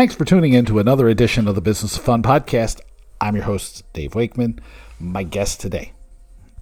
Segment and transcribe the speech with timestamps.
[0.00, 2.80] Thanks for tuning in to another edition of the Business of Fun podcast.
[3.20, 4.58] I'm your host, Dave Wakeman.
[4.98, 5.92] My guest today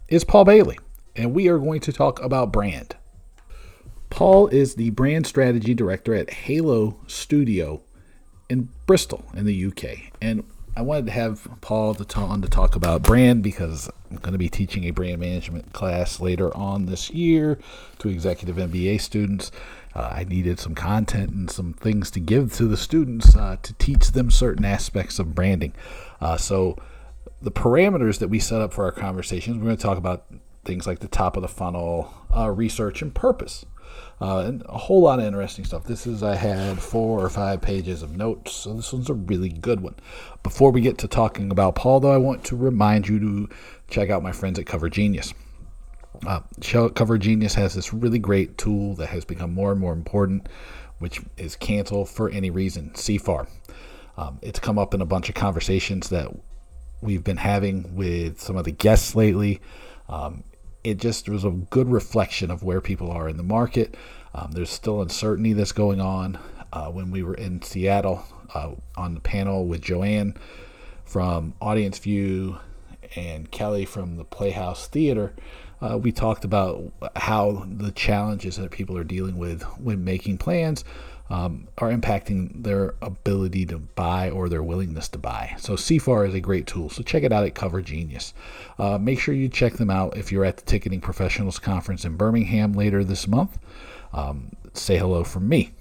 [0.09, 0.77] is Paul Bailey,
[1.15, 2.97] and we are going to talk about brand.
[4.11, 7.81] Paul is the brand strategy director at Halo Studio
[8.49, 10.11] in Bristol, in the UK.
[10.21, 10.43] And
[10.77, 14.49] I wanted to have Paul on to talk about brand because I'm going to be
[14.49, 17.57] teaching a brand management class later on this year
[18.01, 19.53] to executive MBA students.
[19.99, 23.73] Uh, I needed some content and some things to give to the students uh, to
[23.75, 25.73] teach them certain aspects of branding.
[26.21, 26.79] Uh, so,
[27.43, 30.27] the parameters that we set up for our conversations, we're going to talk about
[30.65, 33.67] things like the top of the funnel, uh, research, and purpose.
[34.21, 35.83] Uh, and a whole lot of interesting stuff.
[35.83, 39.49] This is, I had four or five pages of notes, so this one's a really
[39.49, 39.97] good one.
[40.45, 43.49] Before we get to talking about Paul, though, I want to remind you to
[43.89, 45.35] check out my friends at Cover Genius.
[46.27, 46.41] Uh,
[46.91, 50.49] Cover Genius has this really great tool that has become more and more important,
[50.99, 53.49] which is cancel for any reason, CFAR.
[54.17, 56.29] Um, it's come up in a bunch of conversations that
[57.01, 59.61] we've been having with some of the guests lately.
[60.09, 60.43] Um,
[60.83, 63.97] it just was a good reflection of where people are in the market.
[64.35, 66.39] Um, there's still uncertainty that's going on.
[66.71, 70.35] Uh, when we were in Seattle uh, on the panel with Joanne
[71.05, 72.61] from AudienceView
[73.17, 75.35] and Kelly from the Playhouse Theater,
[75.81, 80.85] uh, we talked about how the challenges that people are dealing with when making plans
[81.31, 85.55] um, are impacting their ability to buy or their willingness to buy.
[85.59, 86.89] So CFAR is a great tool.
[86.89, 88.33] So check it out at Cover Genius.
[88.79, 92.17] Uh, make sure you check them out if you're at the Ticketing Professionals Conference in
[92.17, 93.59] Birmingham later this month.
[94.13, 95.73] Um, say hello from me.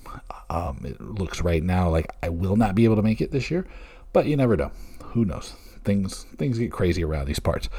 [0.50, 3.50] Um, it looks right now like I will not be able to make it this
[3.50, 3.66] year,
[4.12, 4.72] but you never know.
[5.14, 5.54] Who knows?
[5.88, 7.70] Things things get crazy around these parts.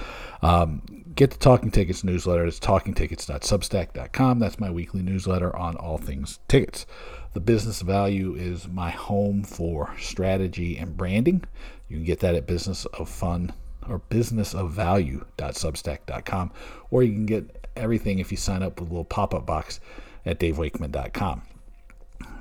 [0.43, 0.83] Um,
[1.15, 2.47] get the Talking Tickets newsletter.
[2.47, 4.39] It's talkingtickets.substack.com.
[4.39, 6.87] That's my weekly newsletter on all things tickets.
[7.35, 11.45] The Business Value is my home for strategy and branding.
[11.89, 13.53] You can get that at Business of Fun
[13.87, 16.53] or businessofvalue.substack.com,
[16.91, 19.81] or you can get everything if you sign up with a little pop up box
[20.25, 21.43] at davewakeman.com.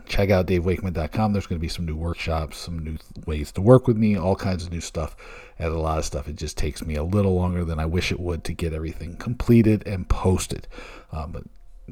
[0.08, 1.34] Check out davewakeman.com.
[1.34, 4.36] There's going to be some new workshops, some new ways to work with me, all
[4.36, 5.16] kinds of new stuff,
[5.60, 6.28] and a lot of stuff.
[6.28, 9.18] It just takes me a little longer than I wish it would to get everything
[9.18, 10.68] completed and posted.
[11.12, 11.44] Um, but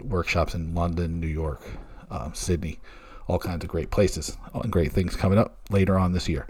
[0.03, 1.61] workshops in London, New York,
[2.09, 2.79] um, Sydney,
[3.27, 6.47] all kinds of great places and great things coming up later on this year.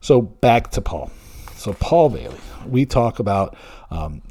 [0.00, 1.10] So back to Paul.
[1.54, 3.56] So Paul Bailey, we talk about
[3.90, 4.22] um,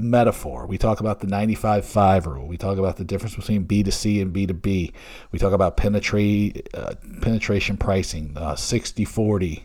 [0.00, 0.66] metaphor.
[0.66, 2.46] We talk about the 95-5 rule.
[2.46, 4.92] We talk about the difference between B2C and B2B.
[5.32, 9.64] We talk about penetrate, uh, penetration pricing, uh, 60-40,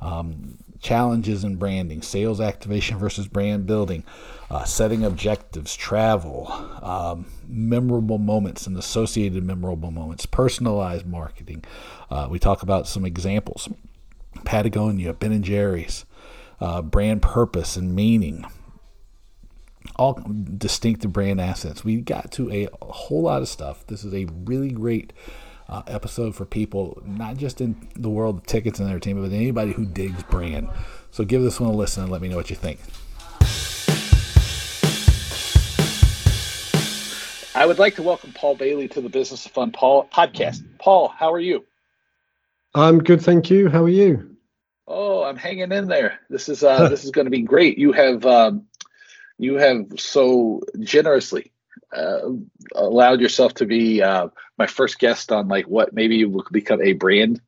[0.00, 4.02] um, challenges in branding, sales activation versus brand building,
[4.50, 6.50] uh, setting objectives, travel,
[6.82, 11.62] um, memorable moments and associated memorable moments, personalized marketing.
[12.10, 13.68] Uh, we talk about some examples
[14.44, 16.04] Patagonia, Ben and Jerry's,
[16.60, 18.44] uh, brand purpose and meaning.
[20.00, 20.18] All
[20.56, 21.84] distinctive brand assets.
[21.84, 23.86] We got to a, a whole lot of stuff.
[23.86, 25.12] This is a really great
[25.68, 29.72] uh, episode for people, not just in the world of tickets and entertainment, but anybody
[29.72, 30.70] who digs brand.
[31.10, 32.80] So give this one a listen and let me know what you think.
[37.54, 40.62] I would like to welcome Paul Bailey to the Business of Fun Paul podcast.
[40.78, 41.66] Paul, how are you?
[42.74, 43.68] I'm good, thank you.
[43.68, 44.34] How are you?
[44.86, 46.20] Oh, I'm hanging in there.
[46.30, 47.76] This is uh, this is going to be great.
[47.76, 48.64] You have um,
[49.40, 51.50] you have so generously
[51.96, 52.20] uh,
[52.74, 54.28] allowed yourself to be uh,
[54.58, 57.40] my first guest on like what maybe will become a brand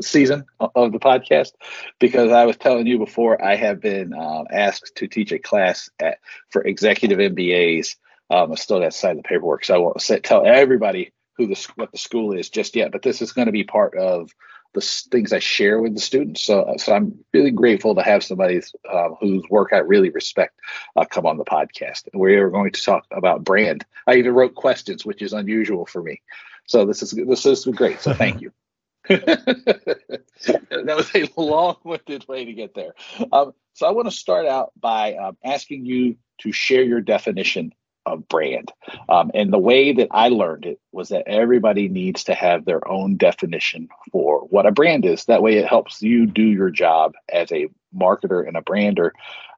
[0.00, 1.52] season of the podcast
[1.98, 5.88] because I was telling you before I have been uh, asked to teach a class
[5.98, 6.18] at
[6.50, 7.96] for executive MBAs.
[8.30, 11.46] Um, I still got to sign the paperwork, so I won't say, tell everybody who
[11.46, 12.92] the what the school is just yet.
[12.92, 14.30] But this is going to be part of
[14.74, 16.42] the things I share with the students.
[16.42, 18.60] So, so I'm really grateful to have somebody
[18.90, 20.58] uh, whose work I really respect
[20.96, 22.08] uh, come on the podcast.
[22.14, 23.84] We are going to talk about brand.
[24.06, 26.20] I even wrote questions, which is unusual for me.
[26.66, 28.00] So this is this is great.
[28.00, 28.52] So thank you.
[29.08, 30.24] that
[30.70, 32.92] was a long-winded way to get there.
[33.32, 37.72] Um, so I want to start out by um, asking you to share your definition
[38.08, 38.72] of brand.
[39.08, 42.86] Um, and the way that I learned it was that everybody needs to have their
[42.88, 45.24] own definition for what a brand is.
[45.26, 49.12] That way, it helps you do your job as a marketer and a brander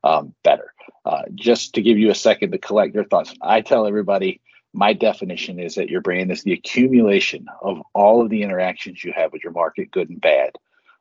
[0.05, 0.73] um, better.
[1.05, 4.41] Uh, just to give you a second to collect your thoughts, I tell everybody
[4.73, 9.13] my definition is that your brand is the accumulation of all of the interactions you
[9.13, 10.57] have with your market, good and bad,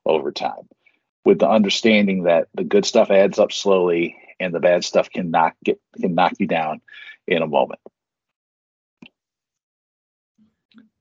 [0.06, 0.68] over time,
[1.25, 5.31] with the understanding that the good stuff adds up slowly and the bad stuff can
[5.31, 6.81] knock get can knock you down
[7.30, 7.80] in a moment.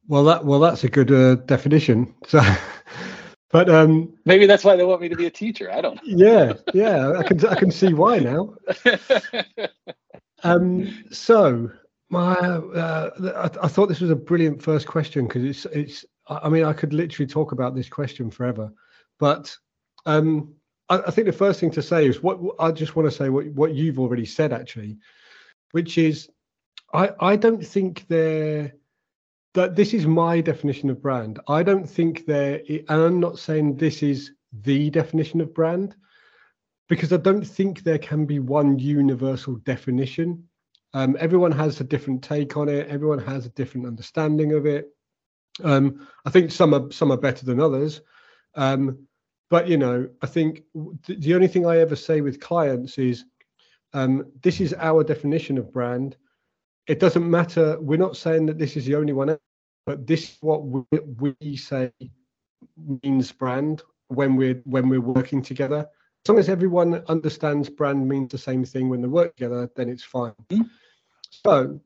[0.07, 2.15] Well, that well, that's a good uh, definition.
[2.29, 2.41] So,
[3.51, 5.73] But um, maybe that's why they want me to be a teacher.
[5.73, 6.03] I don't know.
[6.05, 8.55] Yeah, yeah, I can I can see why now.
[10.43, 11.71] um, so
[12.11, 16.51] my uh, I, I, thought this was a brilliant first question because it's it's I
[16.51, 18.71] mean I could literally talk about this question forever,
[19.19, 19.57] but
[20.05, 20.53] um,
[20.91, 23.31] I, I think the first thing to say is what I just want to say
[23.31, 24.99] what what you've already said actually,
[25.73, 26.29] which is
[26.93, 28.75] I I don't think there
[29.55, 31.41] that this is my definition of brand.
[31.49, 34.33] I don't think there, and I'm not saying this is
[34.63, 35.97] the definition of brand,
[36.89, 40.45] because I don't think there can be one universal definition.
[40.95, 42.89] Um, everyone has a different take on it.
[42.89, 44.89] Everyone has a different understanding of it.
[45.63, 48.01] Um, I think some are some are better than others,
[48.55, 49.07] um,
[49.51, 50.63] but you know, I think
[51.05, 53.25] th- the only thing I ever say with clients is,
[53.93, 56.17] um, "This is our definition of brand."
[56.89, 57.79] it doesn't matter.
[57.81, 59.39] We're not saying that this is the only one,
[59.87, 60.83] but this is what we,
[61.21, 61.93] we say
[63.03, 65.87] means brand when we're when we're working together.
[66.25, 69.89] As long as everyone understands brand means the same thing when they work together, then
[69.91, 70.33] it's fine.
[70.49, 70.63] Mm-hmm.
[71.31, 71.81] So,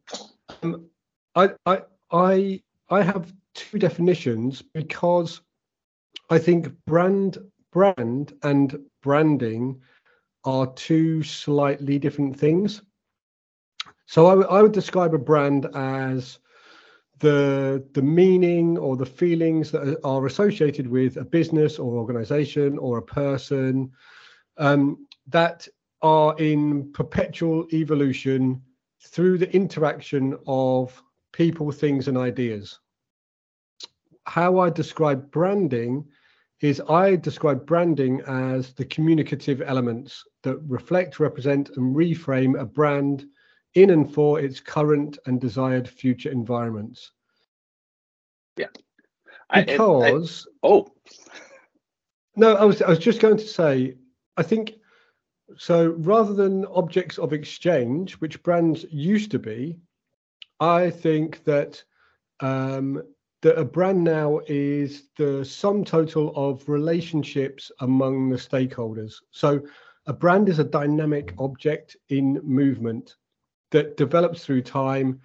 [0.63, 0.87] um,
[1.35, 1.83] I I
[2.13, 5.41] I I have two definitions because
[6.31, 7.39] I think brand
[7.73, 9.81] brand and branding
[10.45, 12.83] are two slightly different things.
[14.07, 16.39] So I, w- I would describe a brand as
[17.19, 22.99] the the meaning or the feelings that are associated with a business or organization or
[22.99, 23.93] a person
[24.59, 25.69] um, that
[26.03, 28.61] are in perpetual evolution
[29.01, 31.01] through the interaction of
[31.33, 32.81] people, things, and ideas.
[34.27, 36.05] How I describe branding
[36.63, 43.27] is I describe branding as the communicative elements that reflect, represent, and reframe a brand
[43.75, 47.11] in and for its current and desired future environments.
[48.57, 48.67] Yeah.
[49.53, 50.93] Because I, I, oh
[52.37, 53.97] no, I was I was just going to say,
[54.37, 54.75] I think
[55.59, 59.79] so rather than objects of exchange, which brands used to be,
[60.61, 61.83] I think that
[62.41, 63.03] um,
[63.43, 69.15] that a brand now is the sum total of relationships among the stakeholders.
[69.31, 69.63] So
[70.07, 73.17] a brand is a dynamic object in movement
[73.71, 75.21] that develops through time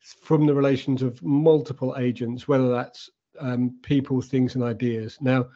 [0.00, 3.08] from the relations of multiple agents, whether that's
[3.38, 5.18] um, people, things, and ideas.
[5.20, 5.48] Now,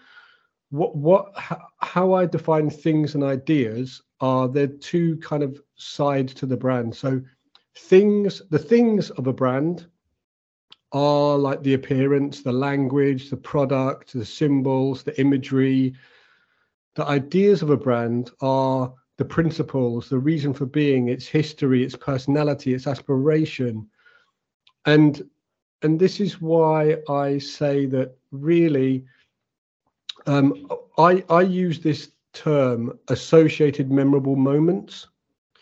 [0.70, 1.32] what what
[1.78, 6.94] how I define things and ideas are there two kind of sides to the brand.
[6.94, 7.20] So
[7.76, 9.86] things, the things of a brand
[10.94, 15.94] are like the appearance, the language, the product, the symbols, the imagery.
[16.94, 21.96] The ideas of a brand are the principles, the reason for being, its history, its
[21.96, 23.88] personality, its aspiration.
[24.86, 25.28] And
[25.82, 29.04] and this is why I say that really
[30.26, 35.08] um, I I use this term associated memorable moments.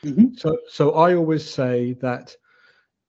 [0.04, 0.34] Mm-hmm.
[0.36, 2.36] So so I always say that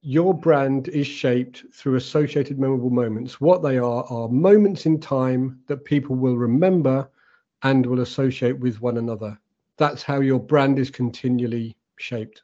[0.03, 3.41] your brand is shaped through associated memorable moments.
[3.41, 7.09] What they are are moments in time that people will remember
[7.63, 9.39] and will associate with one another
[9.77, 12.43] that's how your brand is continually shaped.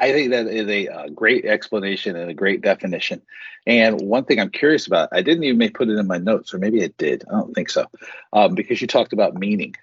[0.00, 3.20] I think that is a, a, great explanation and a great definition.
[3.66, 6.58] And one thing I'm curious about, I didn't even put it in my notes, or
[6.58, 7.24] maybe I did.
[7.28, 7.86] I don't think so,
[8.32, 9.74] um, because you talked about meaning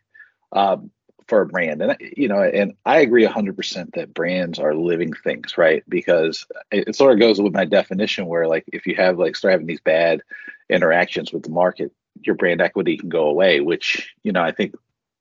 [0.53, 0.89] um,
[1.27, 5.57] for a brand, and you know, and I agree 100% that brands are living things,
[5.57, 5.83] right?
[5.87, 9.53] Because it, sort of goes with my definition, where like if you have like start
[9.53, 10.21] having these bad
[10.69, 11.91] interactions with the market,
[12.21, 13.59] your brand equity can go away.
[13.59, 14.75] Which you know, I think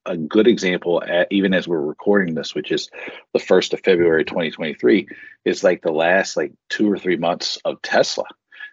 [0.07, 2.91] a good example, at, even as we're recording this, which is
[3.33, 5.09] the first of February 2023,
[5.47, 8.27] is like the last like two or three months of Tesla,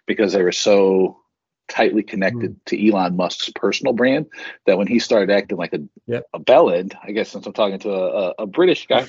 [0.06, 1.21] because they were so
[1.72, 2.64] tightly connected mm.
[2.66, 4.26] to Elon Musk's personal brand
[4.66, 6.26] that when he started acting like a yep.
[6.34, 9.06] a bellend, I guess since I'm talking to a, a British guy,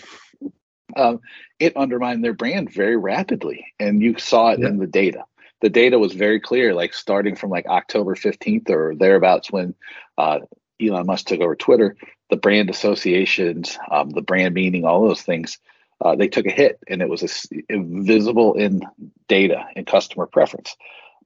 [0.95, 1.19] um,
[1.59, 4.69] it undermined their brand very rapidly, and you saw it yep.
[4.69, 5.25] in the data.
[5.59, 9.75] The data was very clear, like starting from like October 15th or thereabouts when
[10.17, 10.39] uh,
[10.81, 11.97] Elon Musk took over Twitter,
[12.29, 15.59] the brand associations, um, the brand meaning, all those things,
[16.01, 17.27] uh, they took a hit, and it was a,
[17.69, 18.81] visible in
[19.27, 20.75] data and customer preference.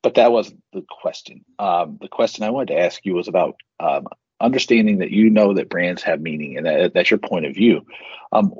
[0.01, 1.43] But that wasn't the question.
[1.59, 4.07] Um, the question I wanted to ask you was about um,
[4.39, 7.85] understanding that you know that brands have meaning, and that, that's your point of view.
[8.31, 8.53] Um,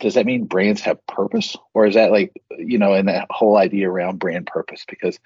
[0.00, 3.56] does that mean brands have purpose, or is that like you know, in that whole
[3.56, 4.84] idea around brand purpose?
[4.88, 5.18] Because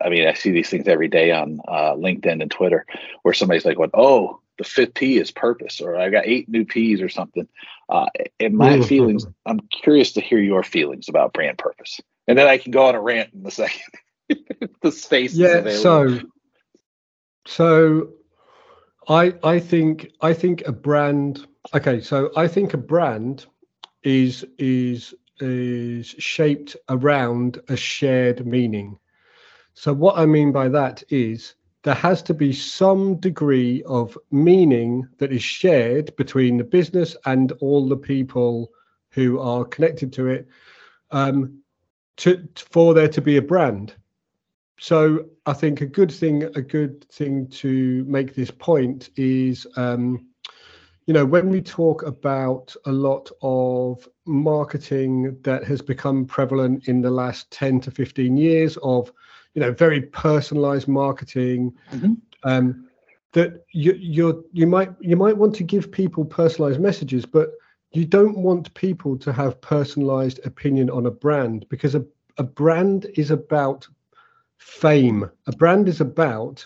[0.00, 2.86] I mean, I see these things every day on uh, LinkedIn and Twitter
[3.22, 3.90] where somebody's like, "What?
[3.94, 7.48] Oh, the fifth P is purpose," or "I got eight new P's" or something.
[7.88, 8.06] Uh,
[8.40, 12.58] and my feelings, I'm curious to hear your feelings about brand purpose, and then I
[12.58, 13.80] can go on a rant in a second.
[14.82, 15.34] the space.
[15.34, 15.70] Yeah.
[15.70, 16.20] So,
[17.46, 18.10] So,
[19.08, 21.46] I I think I think a brand.
[21.74, 23.46] Okay, so I think a brand
[24.02, 28.98] is is is shaped around a shared meaning.
[29.74, 35.06] So what I mean by that is there has to be some degree of meaning
[35.18, 38.70] that is shared between the business and all the people
[39.10, 40.48] who are connected to it
[41.10, 41.58] um,
[42.18, 43.94] to for there to be a brand
[44.84, 50.26] so i think a good thing a good thing to make this point is um,
[51.06, 57.00] you know when we talk about a lot of marketing that has become prevalent in
[57.00, 59.10] the last 10 to 15 years of
[59.54, 62.12] you know very personalized marketing mm-hmm.
[62.42, 62.86] um,
[63.32, 67.52] that you you you might you might want to give people personalized messages but
[67.92, 72.04] you don't want people to have personalized opinion on a brand because a,
[72.36, 73.88] a brand is about
[74.64, 76.64] fame a brand is about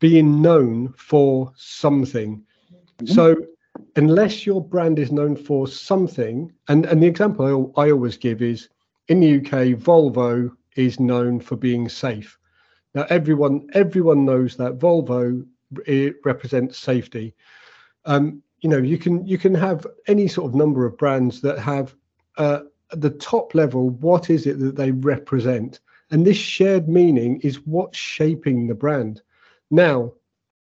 [0.00, 2.42] being known for something
[2.98, 3.06] mm-hmm.
[3.06, 3.36] so
[3.96, 8.42] unless your brand is known for something and and the example I, I always give
[8.42, 8.68] is
[9.08, 12.38] in the uk volvo is known for being safe.
[12.94, 15.46] Now, everyone everyone knows that Volvo
[15.86, 17.34] it represents safety.
[18.04, 21.58] Um, you know, you can you can have any sort of number of brands that
[21.58, 21.94] have
[22.36, 22.60] uh,
[22.92, 23.90] at the top level.
[23.90, 25.80] What is it that they represent?
[26.14, 29.20] And this shared meaning is what's shaping the brand.
[29.68, 30.12] Now,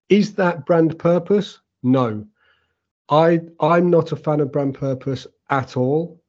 [0.07, 1.59] is that brand purpose?
[1.83, 2.25] No,
[3.09, 6.23] I I'm not a fan of brand purpose at all.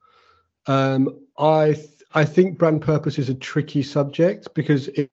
[0.66, 1.76] Um, I
[2.12, 5.12] I think brand purpose is a tricky subject because it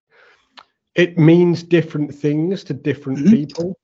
[0.95, 3.35] it means different things to different mm-hmm.
[3.35, 3.77] people.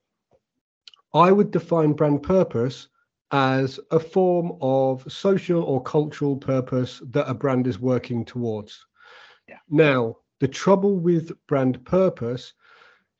[1.13, 2.87] I would define brand purpose
[3.29, 8.87] as a form of social or cultural purpose that a brand is working towards.
[9.47, 9.59] Yeah.
[9.69, 12.53] Now, the trouble with brand purpose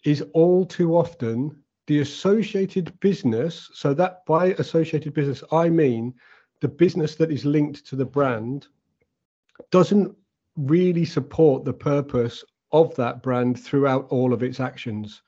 [0.04, 3.70] is all too often the associated business.
[3.74, 6.14] So, that by associated business, I mean
[6.62, 8.68] the business that is linked to the brand
[9.72, 10.16] doesn't
[10.56, 15.22] really support the purpose of that brand throughout all of its actions.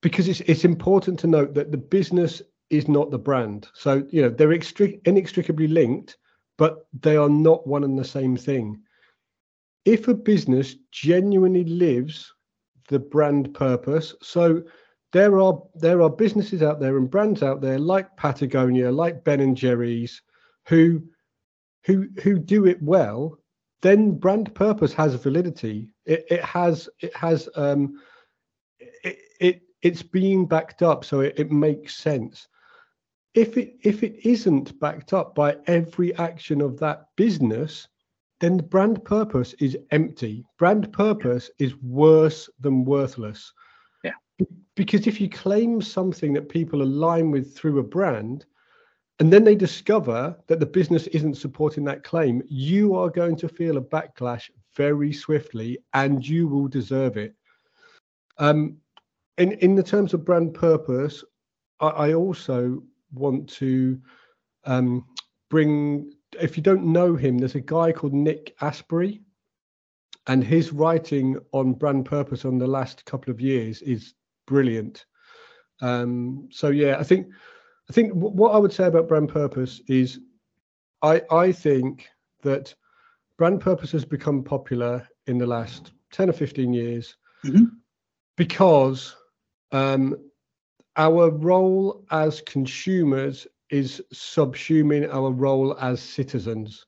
[0.00, 3.68] Because it's it's important to note that the business is not the brand.
[3.74, 6.16] So you know they're inextricably linked,
[6.56, 8.82] but they are not one and the same thing.
[9.84, 12.32] If a business genuinely lives
[12.88, 14.62] the brand purpose, so
[15.12, 19.40] there are there are businesses out there and brands out there like Patagonia, like Ben
[19.40, 20.22] and Jerry's,
[20.66, 21.02] who
[21.84, 23.38] who who do it well,
[23.80, 25.88] then brand purpose has validity.
[26.04, 28.00] It, it has it has um,
[28.78, 32.48] it, it it's being backed up, so it, it makes sense.
[33.34, 37.88] If it if it isn't backed up by every action of that business,
[38.40, 40.44] then the brand purpose is empty.
[40.58, 43.52] Brand purpose is worse than worthless.
[44.04, 44.12] Yeah.
[44.74, 48.46] Because if you claim something that people align with through a brand,
[49.20, 53.48] and then they discover that the business isn't supporting that claim, you are going to
[53.48, 57.34] feel a backlash very swiftly and you will deserve it.
[58.38, 58.76] Um,
[59.38, 61.24] in, in the terms of brand purpose,
[61.80, 64.00] I, I also want to
[64.64, 65.04] um,
[65.50, 69.22] bring, if you don't know him, there's a guy called Nick Asbury,
[70.26, 74.14] and his writing on brand purpose on the last couple of years is
[74.46, 75.06] brilliant.
[75.80, 77.28] Um, so, yeah, I think
[77.88, 80.20] I think what I would say about brand purpose is
[81.02, 82.08] I I think
[82.42, 82.74] that
[83.38, 87.64] brand purpose has become popular in the last 10 or 15 years mm-hmm.
[88.36, 89.14] because
[89.72, 90.16] um,
[90.96, 96.86] our role as consumers is subsuming our role as citizens.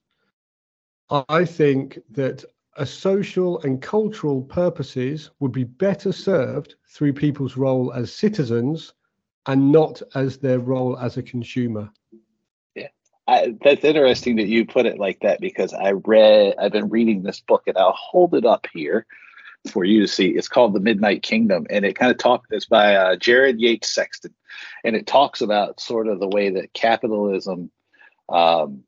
[1.11, 2.45] I think that
[2.77, 8.95] a social and cultural purposes would be better served through people's role as citizens
[9.47, 11.91] and not as their role as a consumer.
[12.75, 12.89] Yeah,
[13.27, 17.23] I, that's interesting that you put it like that because I read, I've been reading
[17.23, 19.07] this book and I'll hold it up here
[19.69, 20.29] for you to see.
[20.29, 22.49] It's called The Midnight Kingdom, and it kind of talks.
[22.51, 24.35] It's by uh, Jared Yates Sexton,
[24.85, 27.71] and it talks about sort of the way that capitalism
[28.29, 28.85] um,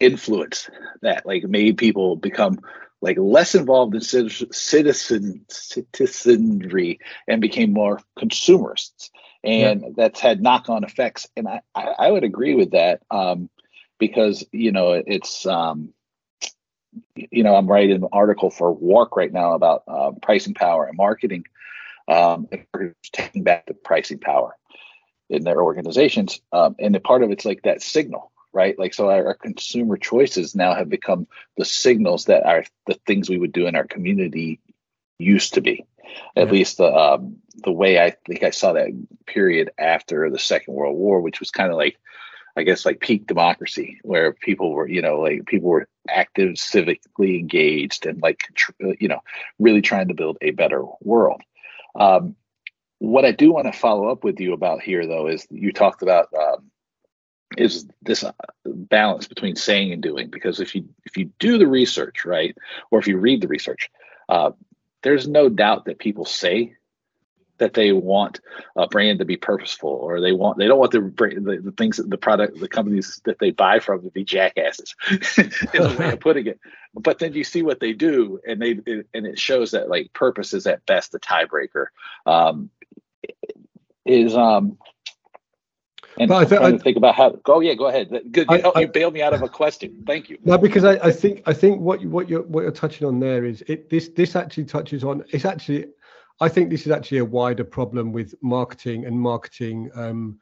[0.00, 0.70] influenced
[1.02, 2.58] that, like made people become
[3.02, 9.10] like less involved in citizen citizenry and became more consumerists
[9.44, 9.88] and yeah.
[9.94, 13.50] that's had knock-on effects and I, I, I would agree with that um,
[13.98, 15.92] because you know it's um,
[17.14, 20.96] you know i'm writing an article for WARC right now about uh, pricing power and
[20.96, 21.44] marketing.
[22.08, 22.46] Um,
[23.12, 24.56] taking back the pricing power
[25.28, 26.40] in their organizations.
[26.52, 28.78] Um, and the part of it's like that signal right?
[28.78, 31.26] Like so our, our, consumer choices now have become
[31.58, 34.60] the signals that are the things we would do in our community
[35.18, 35.84] used to be.
[36.34, 36.52] At yeah.
[36.52, 38.88] least the um, the way I think I saw that
[39.26, 41.98] period after the Second World War, which was kind of like,
[42.56, 47.38] I guess, like peak democracy, where people were, you know, like people were active, civically
[47.38, 48.44] engaged, and like,
[48.98, 49.20] you know,
[49.58, 51.42] really trying to build a better world.
[51.94, 52.36] Um,
[52.98, 56.02] what I do want to follow up with you about here, though, is you talked
[56.02, 56.70] about um,
[57.56, 58.32] is this uh,
[58.64, 60.30] balance between saying and doing.
[60.30, 62.56] Because if you if you do the research right,
[62.90, 63.90] or if you read the research,
[64.28, 64.50] uh,
[65.02, 66.74] there's no doubt that people say
[67.58, 68.40] that they want
[68.76, 71.96] a brand to be purposeful or they want they don't want the the, the things
[71.96, 76.20] the product the companies that they buy from to be jackasses is a way of
[76.20, 76.60] putting it
[76.94, 80.12] but then you see what they do and they it, and it shows that like
[80.12, 81.86] purpose is at best a tiebreaker
[82.26, 82.70] um
[84.04, 84.78] is um
[86.18, 87.30] and I, th- I think about how.
[87.30, 88.08] Go, oh, yeah, go ahead.
[88.30, 90.02] Good, you, I, I, you bailed me out of a question.
[90.06, 90.38] Thank you.
[90.44, 93.20] No, because I, I think I think what you, what you're what you're touching on
[93.20, 93.90] there is it.
[93.90, 95.24] This this actually touches on.
[95.30, 95.86] It's actually,
[96.40, 100.38] I think this is actually a wider problem with marketing and marketing um,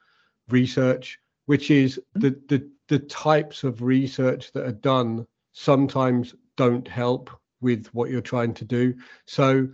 [0.49, 7.31] research, which is the the the types of research that are done sometimes don't help
[7.61, 8.95] with what you're trying to do.
[9.27, 9.69] So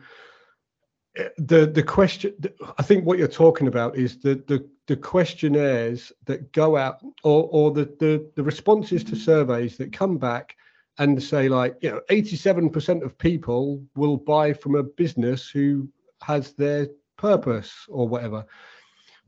[1.16, 2.34] eh, the the question
[2.78, 7.48] i think what you're talking about is the the the questionnaires that go out or,
[7.52, 10.56] or the, the, the responses to surveys that come back
[10.98, 15.88] and say like you know 87% of people will buy from a business who
[16.22, 18.44] has their purpose or whatever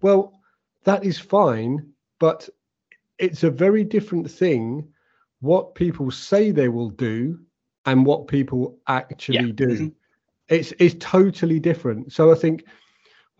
[0.00, 0.32] well
[0.84, 1.86] that is fine
[2.18, 2.48] but
[3.18, 4.86] it's a very different thing
[5.40, 7.38] what people say they will do
[7.86, 9.52] and what people actually yeah.
[9.54, 9.88] do mm-hmm.
[10.48, 12.64] it's it's totally different so i think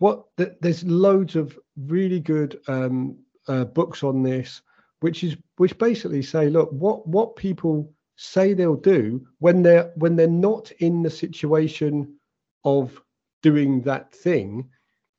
[0.03, 3.17] what the, there's loads of really good um,
[3.47, 4.61] uh, books on this,
[4.99, 10.15] which is which basically say, look, what what people say they'll do when they're when
[10.15, 12.15] they're not in the situation
[12.63, 13.01] of
[13.43, 14.67] doing that thing.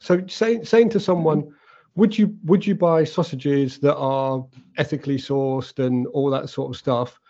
[0.01, 1.55] So saying saying to someone,
[1.95, 4.45] would you would you buy sausages that are
[4.77, 7.21] ethically sourced and all that sort of stuff?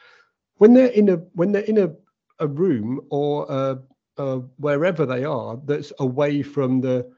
[0.56, 1.92] When they're in a when they're in a,
[2.38, 3.76] a room or uh,
[4.16, 7.10] uh, wherever they are that's away from the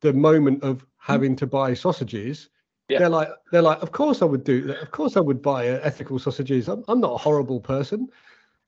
[0.00, 2.48] the moment of having to buy sausages,
[2.88, 2.98] yeah.
[2.98, 4.80] they're like they're like, of course I would do that.
[4.80, 6.68] Of course I would buy ethical sausages.
[6.68, 8.08] I'm, I'm not a horrible person,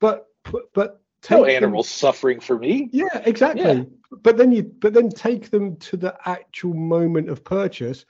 [0.00, 0.26] but
[0.74, 1.00] but
[1.30, 2.88] no animals them, suffering for me.
[2.92, 3.62] Yeah, exactly.
[3.64, 3.84] Yeah.
[4.22, 8.04] But then you but then take them to the actual moment of purchase,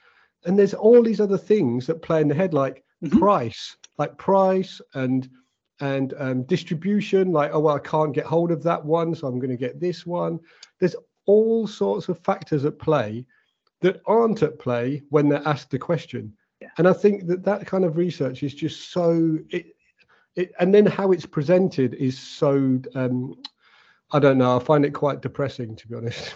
[0.45, 3.19] and there's all these other things that play in the head, like mm-hmm.
[3.19, 5.29] price, like price and
[5.81, 7.33] and um, distribution.
[7.33, 9.81] Like, oh well, I can't get hold of that one, so I'm going to get
[9.81, 10.39] this one.
[10.79, 13.27] There's all sorts of factors at play
[13.81, 16.33] that aren't at play when they're asked the question.
[16.61, 16.69] Yeah.
[16.79, 19.76] And I think that that kind of research is just so it,
[20.37, 23.35] it and then how it's presented is so um,
[24.11, 24.57] I don't know.
[24.57, 26.35] I find it quite depressing to be honest.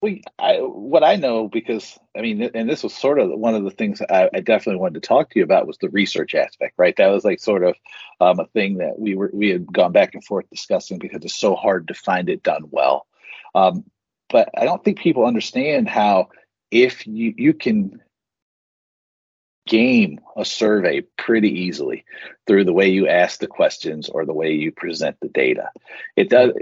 [0.00, 3.64] We, I, what I know, because I mean, and this was sort of one of
[3.64, 6.74] the things I, I, definitely wanted to talk to you about was the research aspect,
[6.78, 6.94] right?
[6.96, 7.74] That was like sort of
[8.20, 11.34] um, a thing that we were we had gone back and forth discussing because it's
[11.34, 13.08] so hard to find it done well.
[13.56, 13.84] Um,
[14.30, 16.28] but I don't think people understand how
[16.70, 18.00] if you you can
[19.68, 22.04] game a survey pretty easily
[22.46, 25.70] through the way you ask the questions or the way you present the data.
[26.16, 26.52] It does,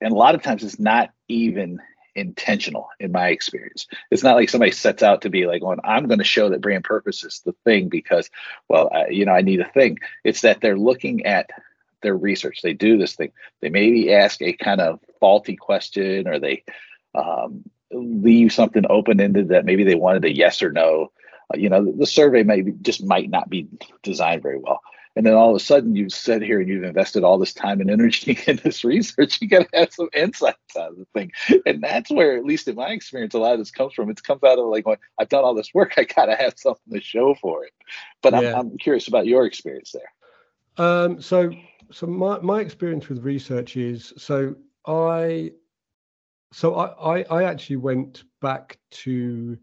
[0.00, 1.80] and a lot of times it's not even
[2.14, 3.86] intentional in my experience.
[4.10, 6.60] It's not like somebody sets out to be like, "Well, I'm going to show that
[6.60, 8.28] brand purpose is the thing because,
[8.68, 11.50] well, I, you know, I need a thing." It's that they're looking at
[12.02, 12.60] their research.
[12.62, 13.32] They do this thing.
[13.60, 16.64] They maybe ask a kind of faulty question, or they
[17.14, 21.12] um, leave something open ended that maybe they wanted a yes or no.
[21.54, 23.68] You know, the, the survey maybe just might not be
[24.02, 24.80] designed very well.
[25.14, 27.80] And then all of a sudden you sit here and you've invested all this time
[27.80, 29.40] and energy in this research.
[29.42, 31.32] You got to have some insights out of the thing.
[31.66, 34.10] And that's where, at least in my experience, a lot of this comes from.
[34.10, 34.86] It comes out of like,
[35.18, 35.94] I've done all this work.
[35.98, 37.72] I got to have something to show for it.
[38.22, 38.58] But yeah.
[38.58, 40.86] I'm, I'm curious about your experience there.
[40.86, 41.52] Um, so,
[41.90, 45.52] so my, my experience with research is, so I
[46.52, 49.58] so I, I, I actually went back to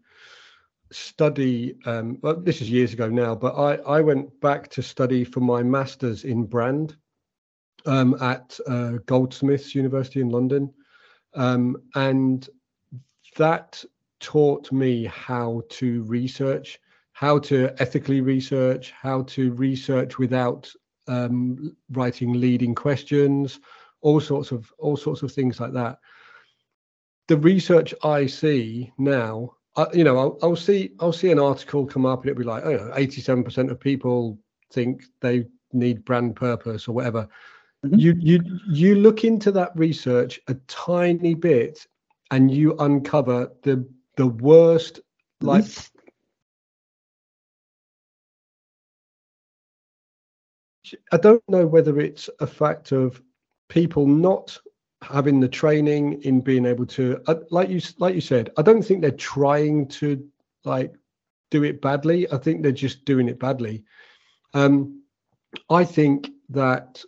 [0.92, 5.24] study um, well this is years ago now but i i went back to study
[5.24, 6.96] for my masters in brand
[7.86, 10.72] um, at uh, goldsmiths university in london.
[11.34, 12.48] Um, and
[13.36, 13.82] that
[14.18, 16.78] taught me how to research
[17.12, 20.70] how to ethically research how to research without
[21.06, 23.60] um, writing leading questions
[24.00, 25.98] all sorts of all sorts of things like that.
[27.28, 31.86] The research I see now, I, you know, I'll, I'll, see I'll see an article
[31.86, 34.38] come up and it'll be like, oh, 87% of people
[34.72, 37.28] think they need brand purpose or whatever.
[37.84, 37.98] Mm-hmm.
[37.98, 41.86] You you you look into that research a tiny bit,
[42.30, 45.00] and you uncover the the worst
[45.40, 45.64] like
[51.12, 53.22] I don't know whether it's a fact of
[53.68, 54.58] people not
[55.02, 58.82] having the training in being able to uh, like you like you said i don't
[58.82, 60.22] think they're trying to
[60.64, 60.92] like
[61.50, 62.30] do it badly.
[62.32, 63.84] I think they're just doing it badly.
[64.54, 65.02] Um
[65.68, 67.02] i think that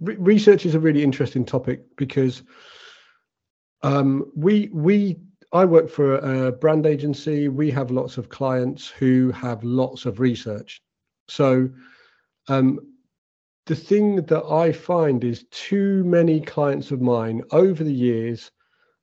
[0.00, 2.42] re- research is a really interesting topic because
[3.82, 5.18] um we we
[5.52, 7.48] i work for a brand agency.
[7.48, 10.80] We have lots of clients who have lots of research.
[11.28, 11.68] So
[12.48, 12.93] um
[13.66, 18.50] the thing that I find is too many clients of mine over the years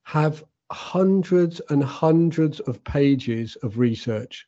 [0.03, 4.47] have hundreds and hundreds of pages of research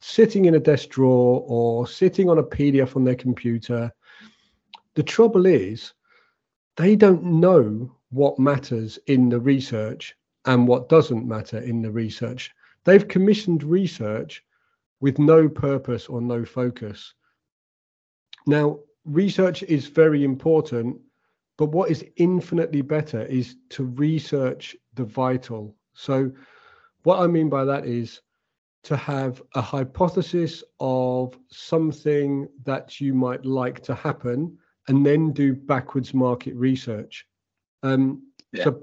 [0.00, 3.90] sitting in a desk drawer or sitting on a PDF on their computer.
[4.94, 5.92] The trouble is,
[6.76, 12.52] they don't know what matters in the research and what doesn't matter in the research.
[12.84, 14.44] They've commissioned research
[15.00, 17.14] with no purpose or no focus.
[18.46, 20.98] Now, research is very important,
[21.56, 25.76] but what is infinitely better is to research the vital.
[25.94, 26.30] So,
[27.04, 28.20] what I mean by that is
[28.84, 35.54] to have a hypothesis of something that you might like to happen and then do
[35.54, 37.26] backwards market research.
[37.82, 38.64] Um, yeah.
[38.64, 38.82] So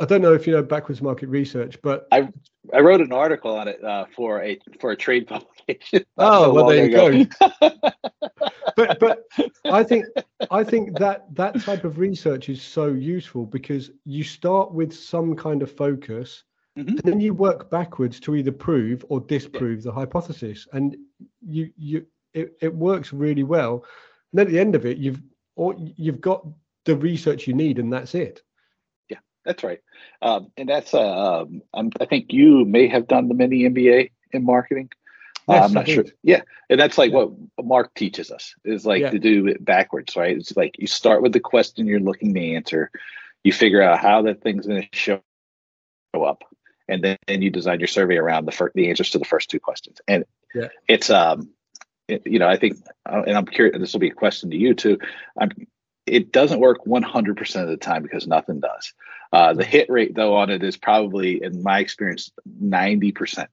[0.00, 2.28] I don't know if you know backwards market research, but I
[2.72, 6.04] I wrote an article on it uh, for a for a trade publication.
[6.18, 7.50] Oh well, there you go.
[8.76, 9.24] but but
[9.64, 10.06] I think
[10.50, 15.36] I think that that type of research is so useful because you start with some
[15.36, 16.44] kind of focus,
[16.78, 16.88] mm-hmm.
[16.88, 19.84] and then you work backwards to either prove or disprove yeah.
[19.84, 20.96] the hypothesis, and
[21.46, 23.84] you you it, it works really well.
[24.32, 25.22] And then at the end of it, you've
[25.56, 26.46] or you've got
[26.84, 28.42] the research you need, and that's it.
[29.46, 29.78] That's right,
[30.20, 34.44] um, and that's uh, um, i think you may have done the mini MBA in
[34.44, 34.90] marketing.
[35.48, 36.04] Yes, uh, I'm not sure.
[36.24, 37.18] Yeah, and that's like yeah.
[37.18, 39.10] what Mark teaches us is like yeah.
[39.10, 40.36] to do it backwards, right?
[40.36, 42.90] It's like you start with the question you're looking to answer,
[43.44, 45.20] you figure out how that thing's going to show
[46.12, 46.42] up,
[46.88, 49.48] and then and you design your survey around the first, the answers to the first
[49.48, 49.98] two questions.
[50.08, 50.24] And
[50.56, 50.68] yeah.
[50.88, 51.50] it's um,
[52.08, 52.78] it, you know, I think,
[53.08, 53.78] uh, and I'm curious.
[53.78, 54.98] This will be a question to you too.
[55.38, 55.52] I'm
[56.06, 58.94] it doesn't work 100% of the time because nothing does.
[59.32, 62.30] Uh, the hit rate, though, on it is probably, in my experience,
[62.62, 63.46] 90%.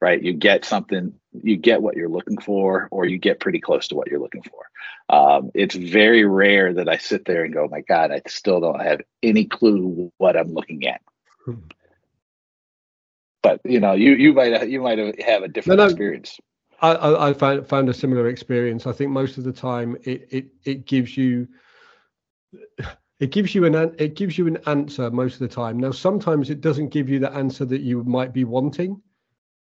[0.00, 3.86] Right, you get something, you get what you're looking for, or you get pretty close
[3.86, 4.68] to what you're looking for.
[5.08, 8.82] Um, it's very rare that I sit there and go, "My God, I still don't
[8.82, 11.02] have any clue what I'm looking at."
[11.44, 11.60] Hmm.
[13.44, 15.90] But you know, you you might you might have a different no, no.
[15.90, 16.40] experience.
[16.80, 18.88] I, I found found a similar experience.
[18.88, 21.46] I think most of the time it it it gives you
[23.22, 25.78] it gives you an it gives you an answer most of the time.
[25.78, 29.00] Now, sometimes it doesn't give you the answer that you might be wanting,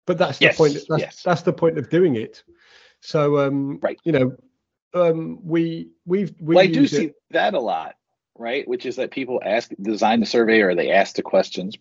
[0.05, 0.77] but that's yes, the point.
[0.87, 1.23] That's, yes.
[1.23, 2.43] that's the point of doing it.
[3.01, 4.35] So, um, right, you know,
[4.93, 7.95] um, we we've we well, I do see that a lot,
[8.37, 8.67] right?
[8.67, 11.75] Which is that people ask design the survey or they ask the questions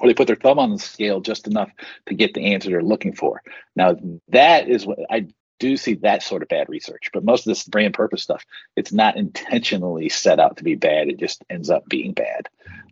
[0.00, 1.70] or they put their thumb on the scale just enough
[2.06, 3.42] to get the answer they're looking for.
[3.76, 3.96] Now,
[4.28, 5.26] that is what I
[5.58, 7.10] do see that sort of bad research.
[7.12, 8.44] But most of this brand purpose stuff,
[8.76, 11.08] it's not intentionally set out to be bad.
[11.08, 12.48] It just ends up being bad.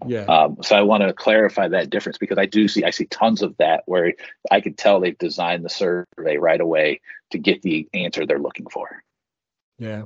[0.06, 0.24] Yeah.
[0.24, 3.42] Um, so I want to clarify that difference because I do see I see tons
[3.42, 4.14] of that where
[4.50, 7.00] I could tell they've designed the survey right away
[7.32, 9.02] to get the answer they're looking for.
[9.78, 10.04] Yeah,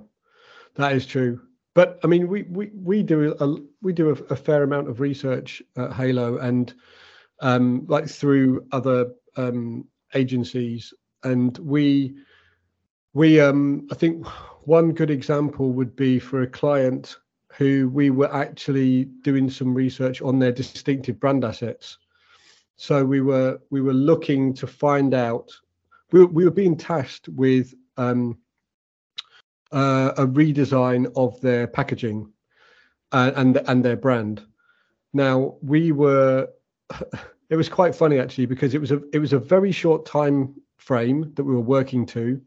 [0.77, 1.41] that is true.
[1.75, 5.01] But I mean, we we we do a we do a, a fair amount of
[5.01, 6.73] research at Halo and
[7.41, 12.17] um, like through other um, agencies, and we
[13.15, 14.27] we um i think
[14.65, 17.17] one good example would be for a client
[17.57, 21.99] who we were actually doing some research on their distinctive brand assets.
[22.77, 25.51] So we were we were looking to find out
[26.11, 28.39] we were, we were being tasked with um,
[29.71, 32.33] uh, a redesign of their packaging
[33.13, 34.43] uh, and and their brand.
[35.13, 36.49] Now we were
[37.51, 40.55] it was quite funny actually because it was a it was a very short time
[40.79, 42.41] frame that we were working to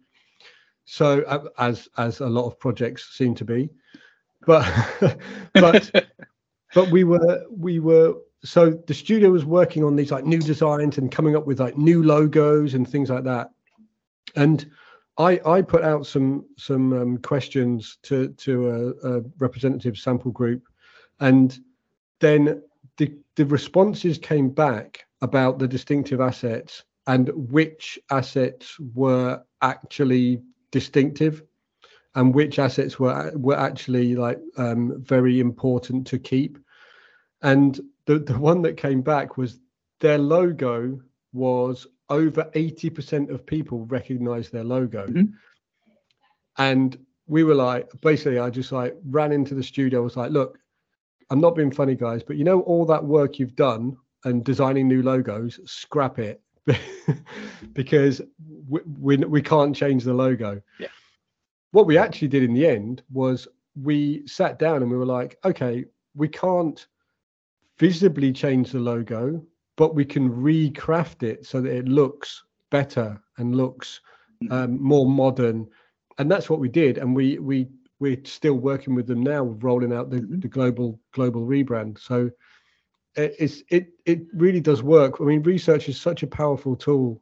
[0.87, 3.69] so uh, as as a lot of projects seem to be,
[4.45, 4.65] but
[5.53, 5.91] but
[6.73, 10.97] but we were we were so the studio was working on these like new designs
[10.97, 13.51] and coming up with like new logos and things like that,
[14.37, 14.71] and
[15.17, 18.69] I I put out some some um, questions to to
[19.03, 20.63] a, a representative sample group,
[21.19, 21.59] and
[22.21, 22.63] then
[22.95, 31.43] the the responses came back about the distinctive assets and which assets were actually distinctive
[32.15, 36.57] and which assets were were actually like um, very important to keep
[37.41, 39.59] and the the one that came back was
[39.99, 40.99] their logo
[41.33, 45.07] was over 80% of people recognize their logo.
[45.07, 45.33] Mhm.
[46.57, 49.99] And we were like, basically, I just like ran into the studio.
[49.99, 50.57] I was like, look,
[51.29, 54.87] I'm not being funny, guys, but you know, all that work you've done and designing
[54.87, 56.41] new logos, scrap it
[57.73, 58.21] because
[58.67, 60.61] we, we, we can't change the logo.
[60.79, 60.87] Yeah.
[61.71, 63.47] What we actually did in the end was
[63.81, 66.87] we sat down and we were like, okay, we can't
[67.77, 69.41] visibly change the logo,
[69.75, 74.01] but we can recraft it so that it looks better and looks
[74.43, 74.51] Mhm.
[74.51, 75.67] um, more modern.
[76.19, 76.97] And that's what we did.
[76.97, 77.67] And we we
[77.99, 80.41] we're still working with them now, rolling out the, Mhm.
[80.41, 81.99] the global global rebrand.
[81.99, 82.29] So
[83.17, 85.19] it's it it really does work.
[85.19, 87.21] I mean, research is such a powerful tool.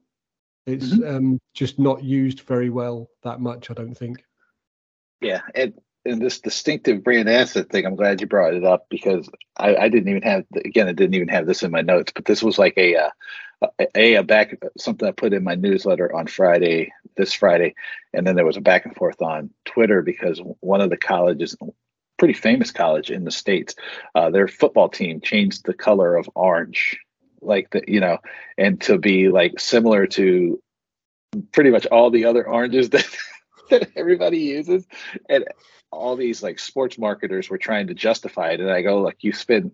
[0.65, 4.23] It's um, just not used very well that much, I don't think.
[5.21, 5.73] Yeah, and
[6.05, 9.89] and this distinctive brand asset thing, I'm glad you brought it up because I, I
[9.89, 12.60] didn't even have again, I didn't even have this in my notes, but this was
[12.60, 13.10] like a uh,
[13.95, 17.75] a, a back something I put in my newsletter on Friday, this Friday,
[18.13, 21.55] and then there was a back and forth on Twitter because one of the colleges,
[22.17, 23.75] pretty famous college in the states,
[24.13, 26.97] uh, their football team changed the color of orange,
[27.41, 28.17] like the you know,
[28.58, 30.62] and to be like similar to
[31.51, 33.08] pretty much all the other oranges that
[33.69, 34.86] that everybody uses,
[35.30, 35.45] and
[35.91, 38.60] all these like sports marketers were trying to justify it.
[38.60, 39.71] And i go like you spend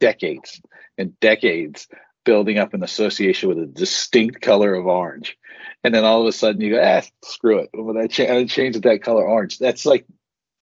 [0.00, 0.60] decades
[0.98, 1.88] and decades
[2.24, 5.36] building up an association with a distinct color of orange.
[5.82, 7.70] And then all of a sudden you go ah screw it.
[7.74, 9.58] When i, I changed that color orange.
[9.58, 10.06] That's like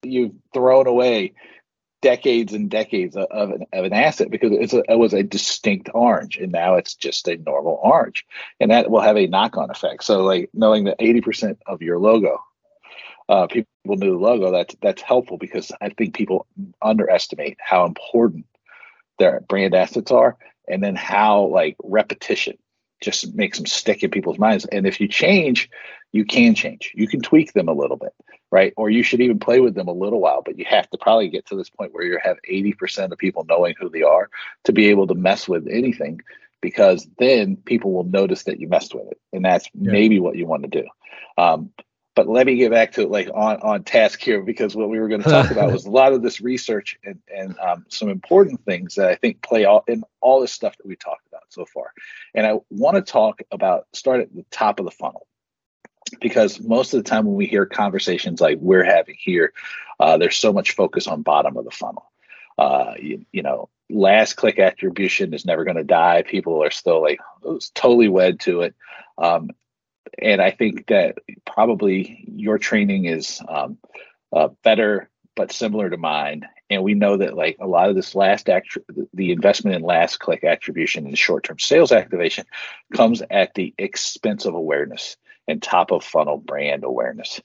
[0.02, 1.32] you've thrown away
[2.00, 5.90] decades and decades of, an, of an asset because it's a, it was a distinct
[5.94, 8.24] orange and now it's just a normal orange
[8.60, 12.38] and that will have a knock-on effect so like knowing that 80% of your logo
[13.28, 16.46] uh, people knew the logo, that's that's helpful because I think people
[16.80, 18.46] underestimate how important
[19.18, 22.56] their brand assets are, and then how like repetition
[23.02, 24.64] just makes them stick in people's minds.
[24.64, 25.68] And if you change,
[26.10, 26.92] you can change.
[26.94, 28.14] You can tweak them a little bit,
[28.50, 28.72] right?
[28.76, 31.28] Or you should even play with them a little while, but you have to probably
[31.28, 34.30] get to this point where you have 80% of people knowing who they are
[34.64, 36.20] to be able to mess with anything
[36.60, 39.20] because then people will notice that you messed with it.
[39.32, 39.92] And that's Yeah.
[39.92, 40.88] maybe what you want to do.
[41.36, 41.70] Um,
[42.16, 45.06] but let me get back to like on, on task here because what we were
[45.06, 48.64] going to talk about was a lot of this research and, and um, some important
[48.64, 51.64] things that I think play all in all this stuff that we talked about so
[51.64, 51.92] far.
[52.34, 55.28] And I want to talk about start at the top of the funnel
[56.20, 59.52] because most of the time when we hear conversations like we're having here,
[60.00, 62.10] uh, there's so much focus on bottom of the funnel.
[62.56, 66.22] Uh, you, you know, last click attribution is never going to die.
[66.22, 67.20] People are still like
[67.74, 68.74] totally wed to it.
[69.16, 69.50] Um,
[70.20, 73.78] and I think that probably your training is um,
[74.32, 76.48] uh, better but similar to mine.
[76.68, 78.76] And we know that like a lot of this last act,
[79.14, 82.44] the investment in last click attribution and short term sales activation
[82.92, 85.16] comes at the expense of awareness
[85.48, 87.40] and top of funnel brand awareness.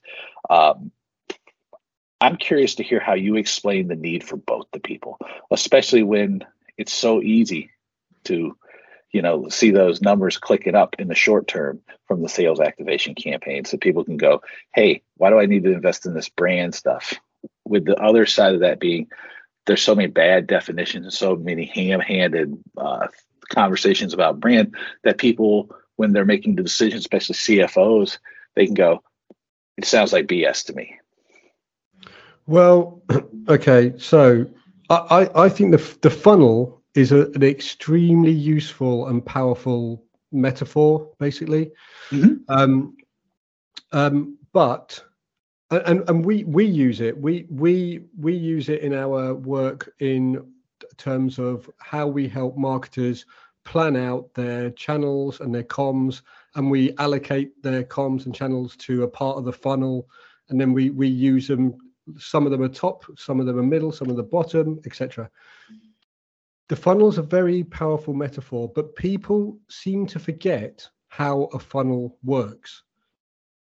[0.49, 0.91] Um,
[2.21, 5.17] I'm curious to hear how you explain the need for both the people,
[5.51, 6.45] especially when
[6.77, 7.71] it's so easy
[8.25, 8.55] to
[9.11, 13.15] you know see those numbers clicking up in the short term from the sales activation
[13.15, 14.41] campaign so people can go
[14.73, 17.13] hey why do i need to invest in this brand stuff
[17.63, 19.07] with the other side of that being
[19.65, 23.07] there's so many bad definitions and so many ham-handed uh,
[23.49, 28.17] conversations about brand that people when they're making the decision especially cfos
[28.55, 29.01] they can go
[29.77, 30.97] it sounds like bs to me
[32.45, 33.01] Well,
[33.47, 34.45] okay, so
[34.89, 41.71] I, I, think the the funnel is a, an extremely useful and powerful metaphor, basically.
[42.11, 42.41] Mhm.
[42.49, 42.97] Um,
[43.91, 45.03] um, but
[45.71, 47.17] and and we we use it.
[47.17, 50.45] We we we use it in our work in
[50.97, 53.25] terms of how we help marketers
[53.65, 56.21] plan out their channels and their comms,
[56.55, 60.07] and we allocate their comms and channels to a part of the funnel,
[60.49, 61.77] and then we we use them.
[62.17, 65.29] Some of them are top, some of them are middle, some of the bottom, etc.
[66.69, 72.17] The funnel is a very powerful metaphor, but people seem to forget how a funnel
[72.23, 72.83] works.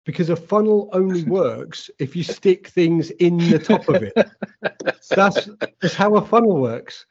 [0.04, 4.12] Because a funnel only works if you stick things in the top of it.
[5.10, 5.48] That's,
[5.80, 7.06] that's how a funnel works.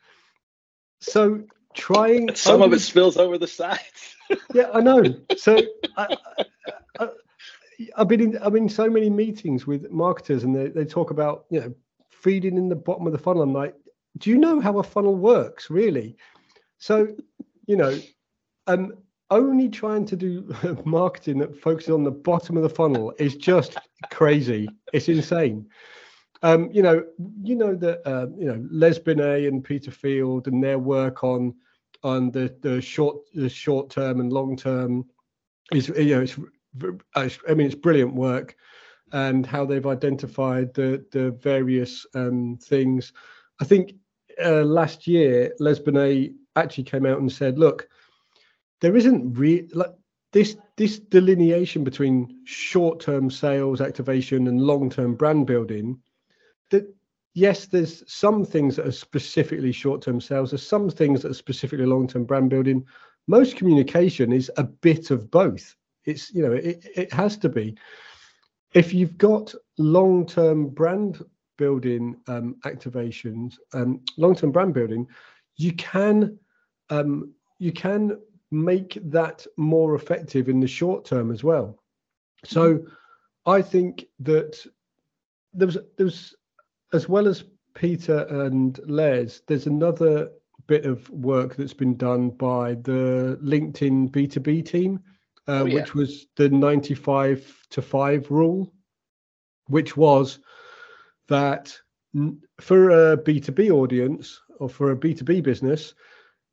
[1.00, 1.44] So
[1.76, 4.16] trying some of it spills over the sides
[4.54, 5.04] yeah, I know.
[5.38, 5.60] So
[5.98, 6.18] I,
[7.00, 7.08] I,
[7.98, 11.46] I've been in I'm in so many meetings with marketers, and they, they talk about
[11.50, 11.74] you know
[12.12, 13.44] feeding in the bottom of the funnel.
[13.44, 13.76] I'm like,
[14.18, 16.16] do you know how a funnel works, really?
[16.78, 17.08] So,
[17.68, 18.00] you know,
[18.68, 18.94] um,
[19.30, 20.54] only trying to do
[20.86, 23.78] marketing that focuses on the bottom of the funnel is just
[24.12, 24.68] crazy.
[24.94, 25.68] It's insane.
[26.42, 27.04] Um, you know,
[27.42, 31.56] you know that uh, you know Les Binet and Peter Field and their work on
[32.06, 35.04] on the the short the short term and long term
[35.74, 36.38] is you know it's
[37.16, 38.56] I mean it's brilliant work
[39.12, 43.12] and how they've identified the the various um, things.
[43.60, 43.94] I think
[44.44, 47.88] uh, last year Les Binet actually came out and said, look,
[48.82, 49.94] there isn't re- like
[50.32, 56.00] this this delineation between short-term sales activation and long-term brand building
[56.70, 56.94] that
[57.36, 61.86] yes there's some things that are specifically short-term sales there's some things that are specifically
[61.86, 62.84] long-term brand building
[63.28, 67.76] most communication is a bit of both it's you know it, it has to be
[68.74, 71.24] if you've got long-term brand
[71.58, 75.08] building um, activations um, long-term brand building
[75.58, 76.38] you can
[76.90, 78.18] um, you can
[78.52, 81.78] make that more effective in the short term as well.
[82.44, 82.86] So.
[83.46, 84.66] I think that
[85.54, 86.36] there was there was
[86.96, 90.32] as well as Peter and Les, there's another
[90.68, 95.00] bit of work that's been done by the LinkedIn B2B team,
[95.48, 95.76] uh, oh, yeah.
[95.76, 98.74] which was the 95 to 5 rule,
[99.68, 100.40] which was
[101.28, 101.78] that
[102.60, 105.94] for a B2B audience or for a B2B business,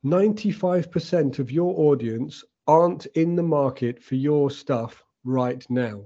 [0.04, 6.02] 95% of your audience aren't in the market for your stuff right now.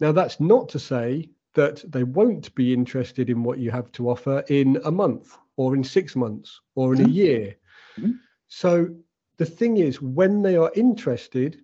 [0.00, 4.10] Now, that's not to say that they won't be interested in what you have to
[4.10, 7.12] offer in a month or in six months or in a mm-hmm.
[7.12, 7.56] year.
[7.98, 8.12] Mm-hmm.
[8.48, 8.94] So,
[9.36, 11.62] the thing is, when they are interested,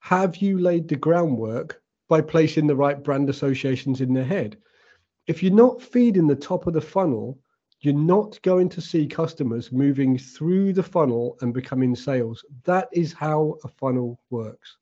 [0.00, 4.56] have you laid the groundwork by placing the right brand associations in their head?
[5.26, 7.38] If you're not feeding the top of the funnel,
[7.80, 12.44] you're not going to see customers moving through the funnel and becoming sales.
[12.64, 14.76] That is how a funnel works.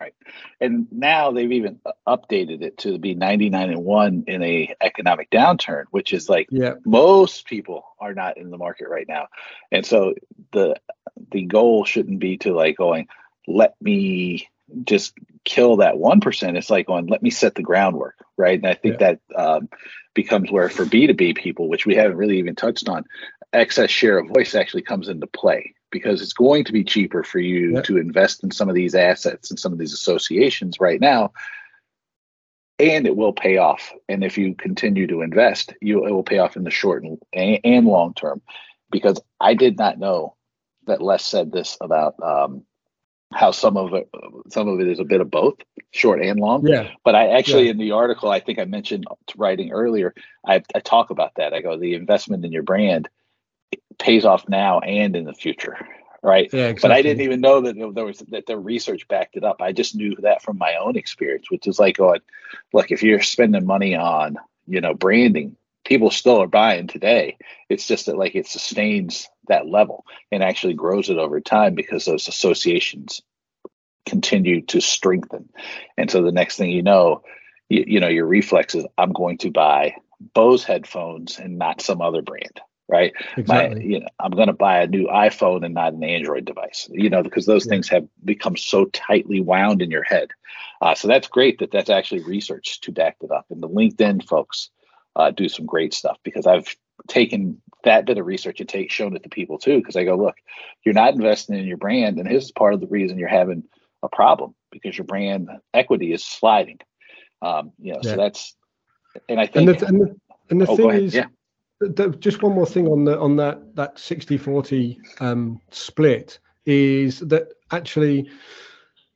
[0.00, 0.14] Right.
[0.60, 5.84] And now they've even updated it to be 99 and 1 in a economic downturn,
[5.90, 6.74] which is like yeah.
[6.84, 9.28] most people are not in the market right now.
[9.70, 10.14] And so
[10.52, 10.76] the
[11.30, 13.06] the goal shouldn't be to like going,
[13.46, 14.48] let me
[14.84, 16.56] just kill that 1%.
[16.56, 18.16] It's like going, let me set the groundwork.
[18.36, 18.58] Right.
[18.58, 19.14] And I think yeah.
[19.14, 19.68] that um,
[20.14, 23.04] becomes where for B2B people, which we haven't really even touched on,
[23.52, 27.38] excess share of voice actually comes into play because it's going to be cheaper for
[27.38, 31.32] you to invest in some of these assets and some of these associations right now
[32.80, 33.92] and it will pay off.
[34.08, 37.20] And if you continue to invest you it will pay off in the short and,
[37.62, 38.42] and long term.
[38.90, 40.34] Because i did not know
[40.86, 42.64] that les said this about um,
[43.32, 44.08] how some of it
[44.50, 45.54] some of it is a bit of both
[45.92, 46.66] short and long.
[46.66, 46.90] Yeah.
[47.04, 47.70] But i actually yeah.
[47.70, 50.12] in the article i think i mentioned writing earlier
[50.44, 51.54] I, I talk about that.
[51.54, 53.08] I go the investment in your brand
[53.98, 55.76] pays off now and in the future
[56.22, 56.88] right yeah, exactly.
[56.88, 59.72] but i didn't even know that there was that the research backed it up i
[59.72, 62.20] just knew that from my own experience which is like going
[62.72, 67.36] look if you're spending money on you know branding people still are buying today.
[67.68, 72.04] It's just that like it sustains that level and actually grows it over time because
[72.04, 73.22] those associations
[74.06, 75.48] continue to strengthen.
[75.96, 77.22] And so the next thing you know,
[77.68, 79.96] you, you know, your reflex is I'm going to buy
[80.34, 82.60] Bose headphones and not some other brand.
[82.86, 83.14] Right.
[83.38, 83.80] Exactly.
[83.80, 86.88] My, you know, I'm going to buy a new iPhone and not an Android device,
[86.92, 87.70] you know, because those yeah.
[87.70, 90.28] things have become so tightly wound in your head.
[90.82, 93.46] Uh, so that's great that that's actually research to back it up.
[93.48, 94.68] And the LinkedIn folks,
[95.16, 96.76] uh, do some great stuff because I've
[97.08, 100.16] taken that bit of research and take shown it to people too because I go,
[100.16, 100.36] look,
[100.84, 103.64] you're not investing in your brand, and this is part of the reason you're having
[104.02, 106.78] a problem because your brand equity is sliding.
[107.42, 108.10] Um, you know, yeah.
[108.10, 108.56] so that's
[109.28, 110.16] and I think and the, and the,
[110.50, 111.26] and the oh, thing is, yeah.
[112.18, 117.48] Just one more thing on the on that that 60 40 um, split is that
[117.70, 118.28] actually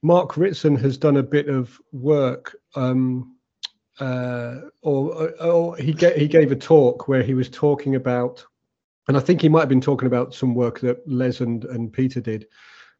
[0.02, 3.36] Mark Ritson has done a bit of work um,
[4.00, 8.44] uh, or, or he gave, he gave a talk where he was talking about,
[9.08, 11.92] and I think he might have been talking about some work that Les and, and
[11.92, 12.46] Peter did.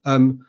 [0.05, 0.45] Um,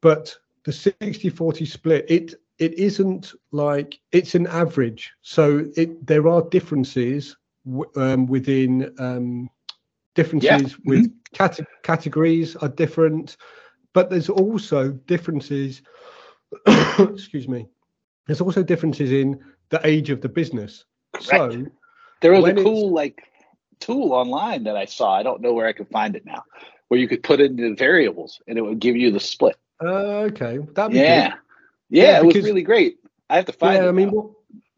[0.00, 5.12] but the 60 40 split, it it isn't like it's an average.
[5.22, 7.36] So it there are differences
[7.96, 9.50] um, within um,
[10.14, 10.78] differences yeah.
[10.84, 11.46] with mm-hmm.
[11.46, 13.36] cate- categories are different,
[13.92, 15.82] but there's also differences.
[16.66, 17.66] excuse me.
[18.26, 19.40] There's also differences in
[19.70, 20.84] the age of the business.
[21.12, 21.54] Correct.
[21.54, 21.66] So
[22.20, 23.22] there was a cool like
[23.80, 25.14] tool online that I saw.
[25.14, 26.44] I don't know where I could find it now,
[26.88, 29.56] where you could put in the variables and it would give you the split.
[29.82, 31.34] Uh, okay, that yeah.
[31.88, 32.98] Yeah, yeah, it because, was really great.
[33.28, 33.88] I have to find yeah, it.
[33.88, 34.30] I mean, what,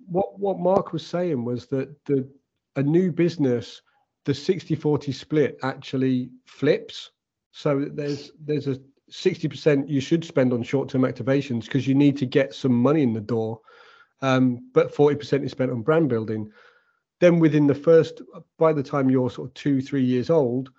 [0.07, 2.29] what what Mark was saying was that the
[2.77, 3.83] a new business,
[4.25, 7.11] the 60-40 split actually flips.
[7.53, 12.27] So there's there's a 60% you should spend on short-term activations because you need to
[12.27, 13.61] get some money in the door
[14.25, 16.51] um, but 40% is spent on brand building.
[17.21, 18.23] then within the first,
[18.59, 20.71] by the time you're sort of two, three years old,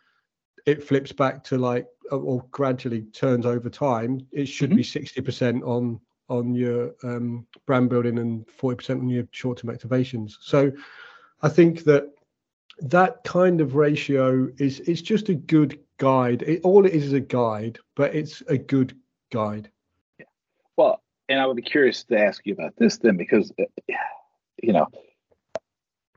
[0.66, 4.26] it flips back to like, or gradually turns over time.
[4.32, 4.78] It should mm-hmm.
[4.78, 10.34] be 60% on on your um, brand building and 40% on your short-term activations.
[10.41, 10.72] So
[11.41, 12.11] I think that
[12.79, 16.41] that kind of ratio is it's just a good guide.
[16.43, 18.97] It, all it is is a guide, but it's a good
[19.31, 19.69] guide.
[20.19, 20.25] Yeah.
[20.77, 23.63] Well, and I would be curious to ask you about this then, because uh,
[24.61, 24.88] you know,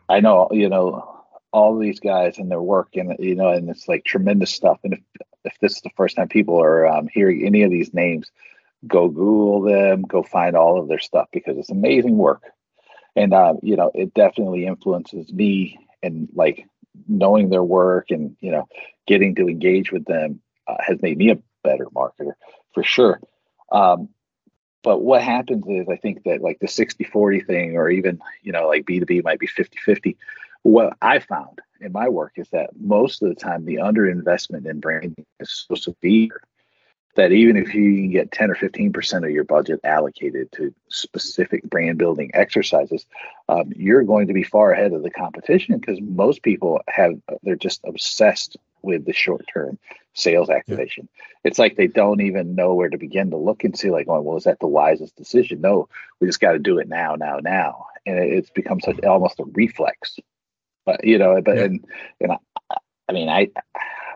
[0.09, 1.15] I know you know
[1.53, 4.79] all these guys and their work, and you know, and it's like tremendous stuff.
[4.85, 5.01] And if
[5.45, 8.31] if this is the first time people are um, hearing any of these names,
[8.87, 12.43] go Google them, go find all of their stuff because it's amazing work.
[13.17, 16.67] And uh, you know, it definitely influences me and like
[17.07, 18.67] knowing their work and you know
[19.07, 22.33] getting to engage with them uh, has made me a better marketer
[22.73, 23.21] for sure.
[23.71, 24.09] Um,
[24.83, 28.53] but what happens is i think that like the 60 40 thing or even you
[28.53, 30.17] know like b2b might be 50 50
[30.63, 34.81] what i found in my work is that most of the time the underinvestment in
[34.81, 36.41] branding is so severe
[37.15, 41.63] that even if you can get 10 or 15% of your budget allocated to specific
[41.65, 43.07] brand building exercises,
[43.49, 47.57] um, you're going to be far ahead of the competition because most people have, they're
[47.57, 49.79] just obsessed with the short term
[50.15, 51.09] sales activation.
[51.17, 51.25] Yeah.
[51.45, 54.21] It's like they don't even know where to begin to look and see, like, oh,
[54.21, 55.61] well, is that the wisest decision?
[55.61, 55.89] No,
[56.21, 57.87] we just got to do it now, now, now.
[58.07, 60.19] And it's become such almost a reflex.
[60.85, 61.65] But, you know, but, yeah.
[61.65, 61.85] and,
[62.21, 62.37] and I,
[63.09, 63.51] I mean, I,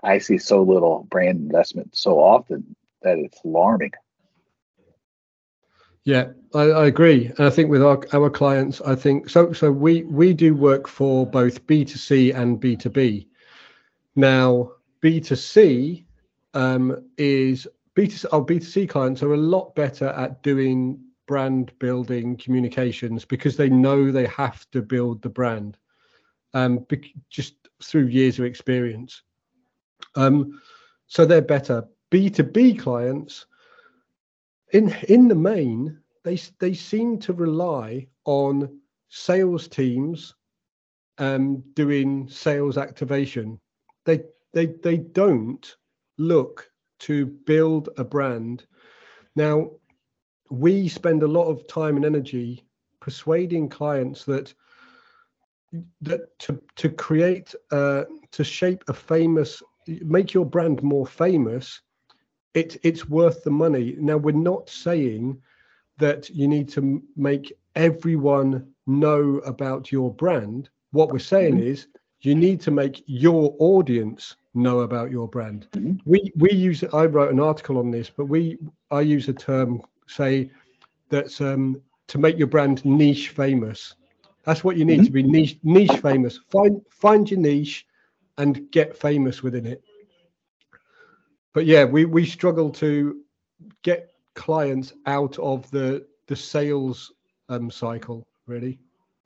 [0.03, 3.93] I see so little brand investment so often that it's alarming.
[6.05, 7.27] Yeah, I, I, agree.
[7.27, 9.53] And I think with our, our clients, I think so.
[9.53, 13.29] So we we do work for both B two C and B two B.
[14.17, 16.05] Now B two C
[16.55, 20.99] um, is B two our B two C clients are a lot better at doing
[21.29, 25.79] brand building communications because they know they have to build the brand,
[26.53, 26.85] um,
[27.31, 29.23] just through years of experience.
[30.17, 30.61] Um,
[31.07, 31.85] so they're better.
[32.13, 33.47] B2B clients,
[34.73, 40.35] in in the main, they they seem to rely on sales teams
[41.17, 43.59] um, doing sales activation.
[44.05, 45.75] They they they don't
[46.19, 48.67] look to build a brand.
[49.35, 49.71] Now,
[50.51, 52.67] we spend a lot of time and energy
[53.01, 54.53] persuading clients that
[56.03, 61.81] that to to create uh, to shape a famous make your brand more famous
[62.55, 63.97] it, it's worth the money.
[63.99, 65.41] Now, we're not saying
[65.99, 70.69] that you need to make everyone know about your brand.
[70.91, 71.69] What we're saying mm-hmm.
[71.69, 71.87] is
[72.21, 75.69] you need to make your audience know about your brand.
[75.73, 75.95] Mm-hmm.
[76.05, 78.59] We we use I wrote an article on this, but we
[78.91, 80.51] I use a term say
[81.09, 83.95] that's um, to make your brand niche famous.
[84.45, 85.07] That's what you need mm-hmm.
[85.07, 86.41] to be niche niche famous.
[86.51, 87.87] Find find your niche
[88.39, 89.83] and get famous within it
[91.53, 93.21] but yeah, we we struggle to
[93.83, 97.13] get clients out of the the sales
[97.49, 98.79] um, cycle really.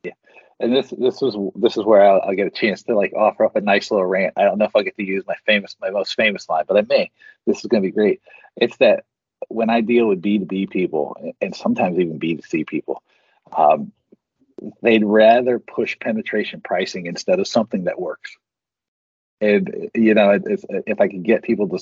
[0.03, 0.13] Yeah,
[0.61, 3.45] and this this is this is where I'll, I'll, get a chance to like offer
[3.45, 4.35] up a nice little rant.
[4.37, 6.77] I don't know if I'll get to use my famous my most famous line, but
[6.77, 7.11] I may.
[7.47, 8.21] This is going to be great.
[8.57, 9.05] It's that
[9.49, 13.03] when I deal with B two B people and sometimes even B two C people.
[13.57, 13.93] Um,
[14.83, 18.37] they'd rather push penetration pricing instead of something that works
[19.41, 21.79] and you know if, if i could get people to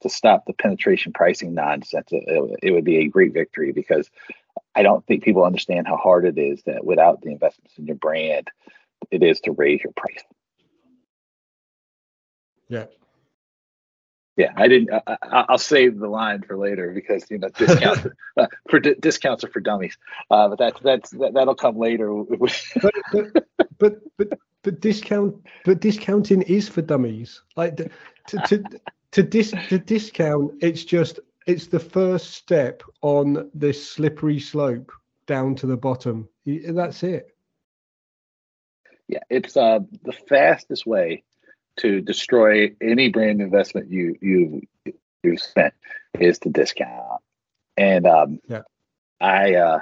[0.00, 4.10] to stop the penetration pricing nonsense it, it, would be a great victory because
[4.74, 7.96] i don't think people understand how hard it is that without the investments in your
[7.96, 8.50] brand
[9.10, 10.24] it is to raise your price.
[12.68, 12.86] Yeah.
[14.36, 18.46] Yeah i didn't I, will save the line for later because you know discounts uh,
[18.68, 19.96] for discounts are for dummies.
[20.30, 22.12] Uh, but that's that's that, that'll come later.
[22.12, 22.38] But,
[23.12, 23.46] but
[23.78, 27.40] but but but discount but discounting is for dummies.
[27.54, 27.88] Like to
[28.26, 28.64] to
[29.12, 34.90] to, dis, to discount it's just it's the first step on this slippery slope
[35.26, 36.28] down to the bottom.
[36.44, 37.28] That's it.
[39.06, 41.22] Yeah it's uh the fastest way
[41.76, 44.62] to destroy any brand investment you you
[45.22, 45.74] you spent
[46.18, 47.22] is to discount.
[47.76, 48.62] And um yeah.
[49.20, 49.78] I uh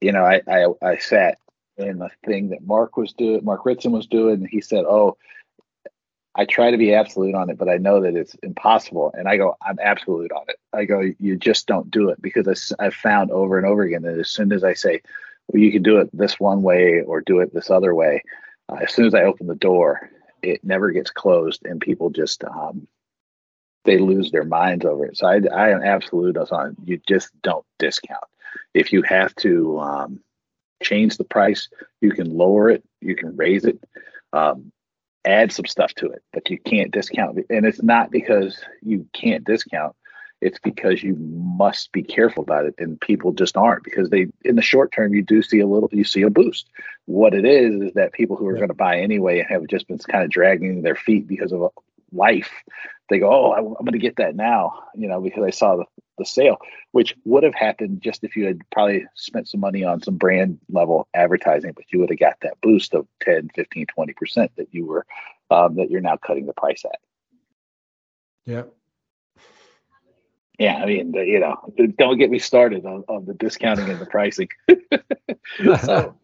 [0.00, 1.38] you know i i, I sat
[1.78, 5.16] and the thing that Mark was doing, Mark Ritson was doing, he said, "Oh,
[6.34, 9.36] I try to be absolute on it, but I know that it's impossible." And I
[9.36, 13.30] go, "I'm absolute on it." I go, "You just don't do it because I've found
[13.30, 15.00] over and over again that as soon as I say,
[15.48, 18.22] well, you can do it this one way or do it this other way,
[18.68, 20.10] uh, as soon as I open the door,
[20.42, 22.86] it never gets closed, and people just um,
[23.84, 25.16] they lose their minds over it.
[25.16, 26.76] So I, I am absolute on.
[26.84, 28.24] You just don't discount
[28.74, 30.20] if you have to." Um,
[30.82, 31.68] change the price,
[32.00, 33.78] you can lower it, you can raise it,
[34.32, 34.72] um,
[35.24, 37.38] add some stuff to it, but you can't discount.
[37.50, 39.94] And it's not because you can't discount
[40.44, 44.56] it's because you must be careful about it and people just aren't because they in
[44.56, 46.68] the short term you do see a little you see a boost
[47.06, 48.58] what it is is that people who are yeah.
[48.58, 51.70] going to buy anyway have just been kind of dragging their feet because of
[52.12, 52.50] life
[53.08, 55.84] they go oh i'm going to get that now you know because i saw the,
[56.18, 56.58] the sale
[56.92, 60.58] which would have happened just if you had probably spent some money on some brand
[60.70, 64.86] level advertising but you would have got that boost of 10 15 20% that you
[64.86, 65.06] were
[65.50, 66.98] um, that you're now cutting the price at
[68.46, 68.62] yeah
[70.58, 71.56] yeah, I mean, the, you know,
[71.98, 74.48] don't get me started on, on the discounting and the pricing.
[75.82, 76.16] so,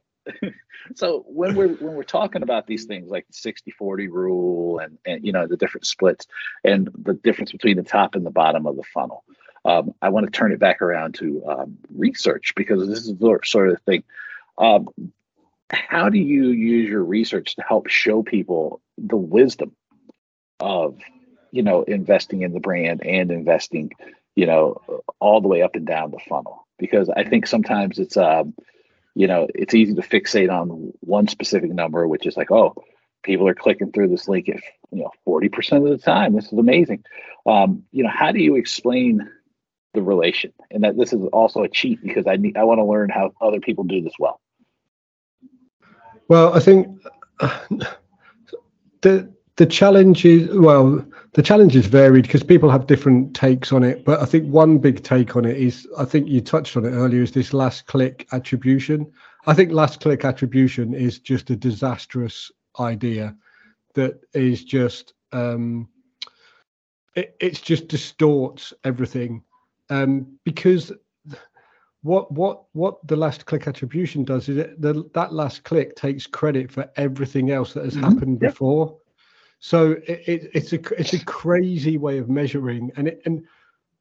[0.94, 5.24] so when we're when we're talking about these things like the 60-40 rule and and
[5.24, 6.26] you know the different splits
[6.64, 9.24] and the difference between the top and the bottom of the funnel,
[9.64, 13.38] um, I want to turn it back around to um, research because this is the
[13.44, 14.04] sort of thing.
[14.58, 14.88] Um,
[15.70, 19.76] how do you use your research to help show people the wisdom
[20.58, 20.98] of
[21.52, 23.92] you know investing in the brand and investing
[24.34, 24.80] you know,
[25.18, 26.66] all the way up and down the funnel.
[26.78, 28.54] Because I think sometimes it's, um,
[29.14, 32.74] you know, it's easy to fixate on one specific number, which is like, oh,
[33.22, 36.34] people are clicking through this link if you know 40% of the time.
[36.34, 37.04] This is amazing.
[37.44, 39.30] Um, you know, how do you explain
[39.94, 40.52] the relation?
[40.70, 43.32] And that this is also a cheat because I need I want to learn how
[43.40, 44.40] other people do this well.
[46.28, 46.86] Well, I think
[49.00, 53.82] the the challenge is well the challenge is varied because people have different takes on
[53.82, 56.86] it but i think one big take on it is i think you touched on
[56.86, 59.06] it earlier is this last click attribution
[59.46, 63.36] i think last click attribution is just a disastrous idea
[63.92, 65.86] that is just um
[67.14, 69.42] it, it's just distorts everything
[69.90, 70.92] um because
[72.02, 76.26] what what what the last click attribution does is it the, that last click takes
[76.26, 78.04] credit for everything else that has mm-hmm.
[78.04, 78.52] happened yep.
[78.52, 78.96] before
[79.60, 83.44] so it, it, it's a it's a crazy way of measuring, and it, and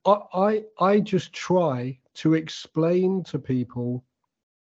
[0.06, 4.06] I I just try to explain to people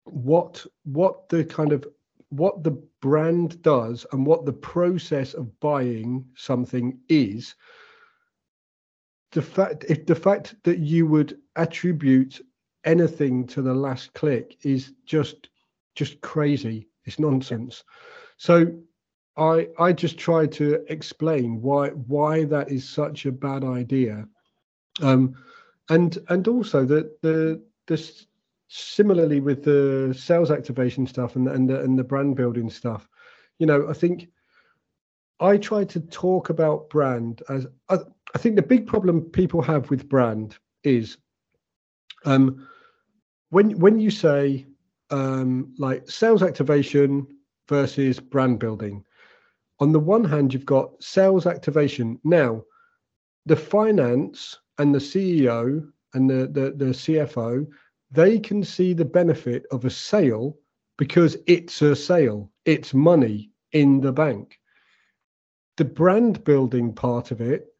[0.04, 1.86] what what the kind of
[2.30, 7.54] what the brand does and what the process of buying something is
[9.32, 12.40] the fact if the fact that you would attribute
[12.84, 15.48] anything to the last click is just
[15.94, 16.88] just crazy.
[17.04, 17.84] It's nonsense.
[18.36, 18.72] So
[19.36, 24.26] I I just try to explain why why that is such a bad idea,
[25.02, 25.34] um,
[25.88, 28.26] and and also that the this
[28.68, 33.08] similarly with the sales activation stuff and and the, and the brand building stuff,
[33.58, 34.28] you know I think
[35.40, 37.98] I try to talk about brand as I,
[38.34, 41.16] I think the big problem people have with brand is
[42.24, 42.68] um,
[43.48, 44.66] when when you say
[45.10, 47.26] um, like sales activation
[47.68, 49.04] versus brand building
[49.80, 52.20] on the one hand, you've got sales activation.
[52.22, 52.62] Now,
[53.46, 57.66] the finance and the CEO and the, the, the CFO,
[58.10, 60.58] they can see the benefit of a sale
[60.98, 64.59] because it's a sale, it's money in the bank.
[65.76, 67.74] The brand building part of it,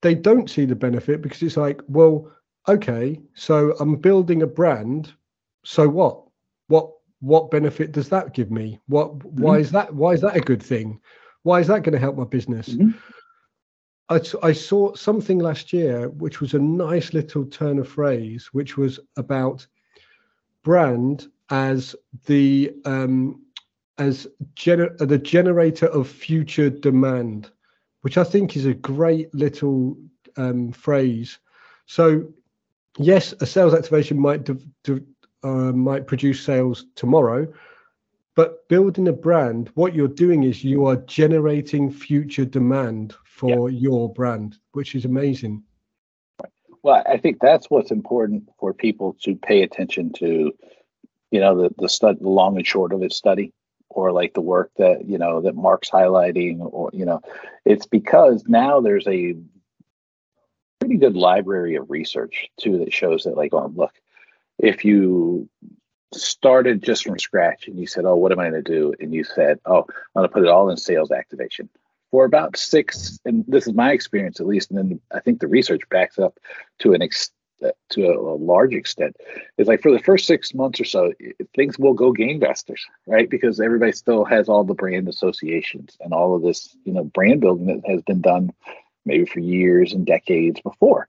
[0.00, 2.30] they don't see the benefit because it's like, well,
[2.68, 5.12] okay, so I'm building a brand.
[5.64, 6.24] So what?
[6.68, 6.90] What
[7.20, 8.80] what benefit does that give me?
[8.86, 9.42] What mm-hmm.
[9.42, 11.00] why is that why is that a good thing?
[11.44, 12.70] Why is that going to help my business?
[12.70, 12.90] Mm-hmm.
[14.08, 18.76] I, I saw something last year which was a nice little turn of phrase, which
[18.76, 19.66] was about
[20.62, 21.96] brand as
[22.26, 23.41] the um,
[23.98, 27.50] as gener- the generator of future demand,
[28.02, 29.96] which I think is a great little
[30.36, 31.38] um, phrase.
[31.86, 32.26] So,
[32.98, 35.02] yes, a sales activation might de- de-
[35.42, 37.52] uh, might produce sales tomorrow,
[38.34, 43.78] but building a brand, what you're doing is you are generating future demand for yeah.
[43.78, 45.62] your brand, which is amazing.
[46.82, 50.52] Well, I think that's what's important for people to pay attention to,
[51.30, 53.52] you know, the the, stud, the long and short of it study,
[53.94, 57.20] or like the work that you know that Mark's highlighting, or you know,
[57.64, 59.34] it's because now there's a
[60.80, 63.94] pretty good library of research too that shows that like, oh, look,
[64.58, 65.48] if you
[66.14, 68.94] started just from scratch and you said, Oh, what am I going to do?
[69.00, 71.68] And you said, Oh, I'm going to put it all in sales activation
[72.10, 73.18] for about six.
[73.24, 74.70] And this is my experience, at least.
[74.70, 76.38] And then I think the research backs up
[76.80, 77.34] to an extent
[77.90, 79.16] to a, a, large extent
[79.58, 81.12] is like for the first six months or so
[81.54, 86.34] things will go gangbusters right because everybody still has all the brand associations and all
[86.34, 88.50] of this you know brand building that has been done
[89.04, 91.08] maybe for years and decades before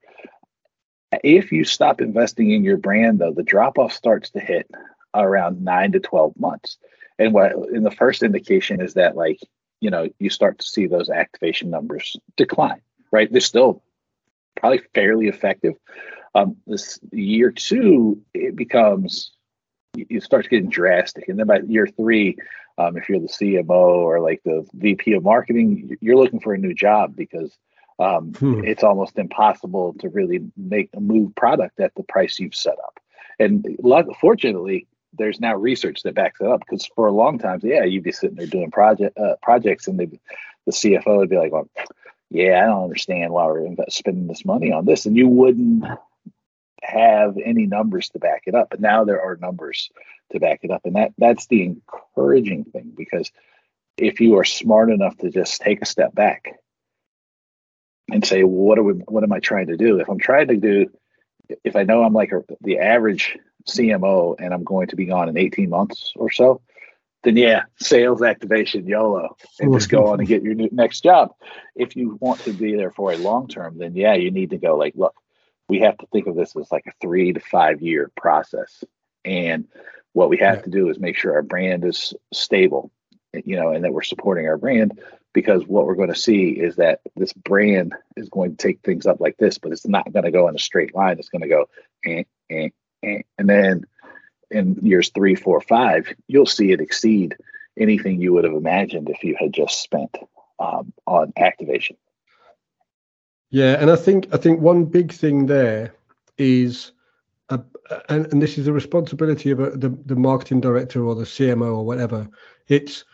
[1.22, 4.68] if you stop investing in your brand though the drop off starts to hit
[5.14, 6.76] around nine to 12 months.
[7.18, 9.38] And what in the first indication is that like,
[9.80, 12.80] you know, you start to see those activation numbers decline,
[13.12, 13.30] right?
[13.30, 13.82] They're still
[14.56, 15.74] probably fairly effective.
[16.34, 19.32] Um, this year two, it becomes
[19.94, 22.36] you start getting drastic, and then by year three,
[22.78, 26.58] um, if you're the CMO or like the VP of marketing, you're looking for a
[26.58, 27.56] new job because
[27.98, 28.64] um, hmm.
[28.64, 32.98] it's almost impossible to really make a move product at the price you've set up.
[33.38, 37.60] And luck, fortunately, there's now research that backs it up because for a long time,
[37.62, 40.10] yeah, you'd be sitting there doing project uh, projects, and the
[40.70, 41.68] CFO would be like, "Well,
[42.30, 45.84] yeah, I don't understand why we're spending this money on this," and you wouldn't
[46.84, 48.68] have any numbers to back it up.
[48.70, 49.90] But now there are numbers
[50.32, 53.30] to back it up, and that that's the encouraging thing because
[53.96, 56.58] if you are smart enough to just take a step back
[58.10, 60.00] and say, what are we, what am I trying to do?
[60.00, 60.90] If I'm trying to do,
[61.62, 65.28] if I know I'm like a, the average CMO and I'm going to be gone
[65.28, 66.60] in 18 months or so,
[67.22, 71.32] then yeah, sales activation, YOLO, and just go on and get your new, next job.
[71.74, 74.58] If you want to be there for a long term, then yeah, you need to
[74.58, 75.14] go like, look,
[75.68, 78.84] we have to think of this as like a three to five year process.
[79.24, 79.66] And
[80.12, 80.62] what we have yeah.
[80.62, 82.90] to do is make sure our brand is stable,
[83.32, 84.98] you know, and that we're supporting our brand
[85.32, 89.06] because what we're going to see is that this brand is going to take things
[89.06, 91.18] up like this, but it's not going to go in a straight line.
[91.18, 91.68] It's going to go,
[92.06, 92.68] eh, eh,
[93.02, 93.22] eh.
[93.36, 93.84] and then
[94.50, 97.36] in years three, four, five, you'll see it exceed
[97.76, 100.16] anything you would have imagined if you had just spent
[100.60, 101.96] um, on activation.
[103.54, 105.94] Yeah, and I think I think one big thing there
[106.38, 106.90] is,
[107.50, 107.60] a,
[108.08, 111.76] and, and this is the responsibility of a, the the marketing director or the CMO
[111.76, 112.28] or whatever.
[112.66, 113.04] It's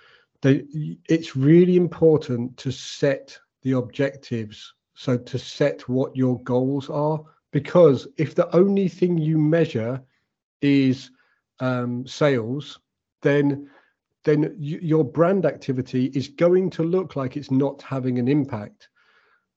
[0.41, 0.65] they,
[1.11, 4.73] it's really important to set the objectives.
[4.95, 10.01] So to set what your goals are, because if the only thing you measure
[10.63, 11.11] is
[11.59, 12.81] um, sales,
[13.21, 13.69] then
[14.25, 18.89] then your brand activity is going to look like it's not having an impact.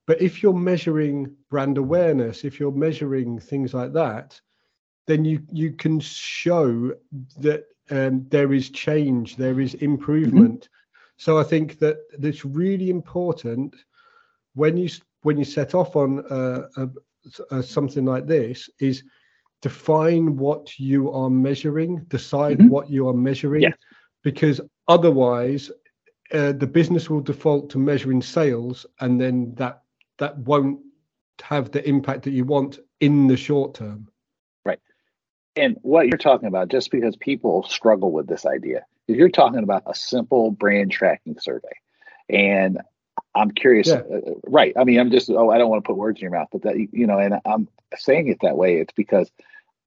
[0.05, 4.39] But if you're measuring brand awareness, if you're measuring things like that,
[5.07, 6.93] then you you can show
[7.39, 10.61] that um, there is change, there is improvement.
[10.61, 10.69] Mm-hmm.
[11.17, 13.75] So I think that it's really important
[14.55, 14.89] when you
[15.21, 16.89] when you set off on uh, a,
[17.51, 19.03] a, something like this is
[19.61, 22.67] define what you are measuring, decide mm-hmm.
[22.67, 23.73] what you are measuring, yeah.
[24.21, 25.71] because otherwise
[26.33, 29.82] uh, the business will default to measuring sales, and then that
[30.19, 30.79] that won't
[31.41, 34.07] have the impact that you want in the short term.
[34.65, 34.79] Right.
[35.55, 39.63] And what you're talking about, just because people struggle with this idea, is you're talking
[39.63, 41.67] about a simple brand tracking survey.
[42.29, 42.79] And
[43.35, 43.95] I'm curious, yeah.
[43.95, 44.73] uh, right?
[44.77, 46.61] I mean, I'm just, oh, I don't want to put words in your mouth, but
[46.63, 48.77] that, you know, and I'm saying it that way.
[48.77, 49.29] It's because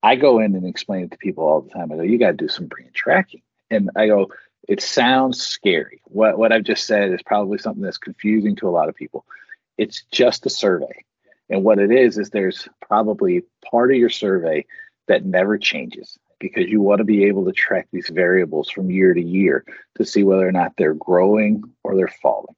[0.03, 1.91] I go in and explain it to people all the time.
[1.91, 3.43] I go, you got to do some brand tracking.
[3.71, 4.31] And I go,
[4.69, 6.03] it sounds scary.
[6.05, 9.25] What, what I've just said is probably something that's confusing to a lot of people.
[9.79, 11.05] It's just a survey.
[11.49, 14.67] And what it is, is there's probably part of your survey
[15.07, 19.15] that never changes because you want to be able to track these variables from year
[19.15, 19.65] to year
[19.97, 22.57] to see whether or not they're growing or they're falling.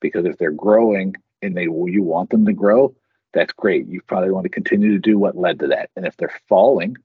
[0.00, 2.94] Because if they're growing and they you want them to grow,
[3.32, 3.86] that's great.
[3.86, 5.90] You probably want to continue to do what led to that.
[5.94, 6.96] And if they're falling,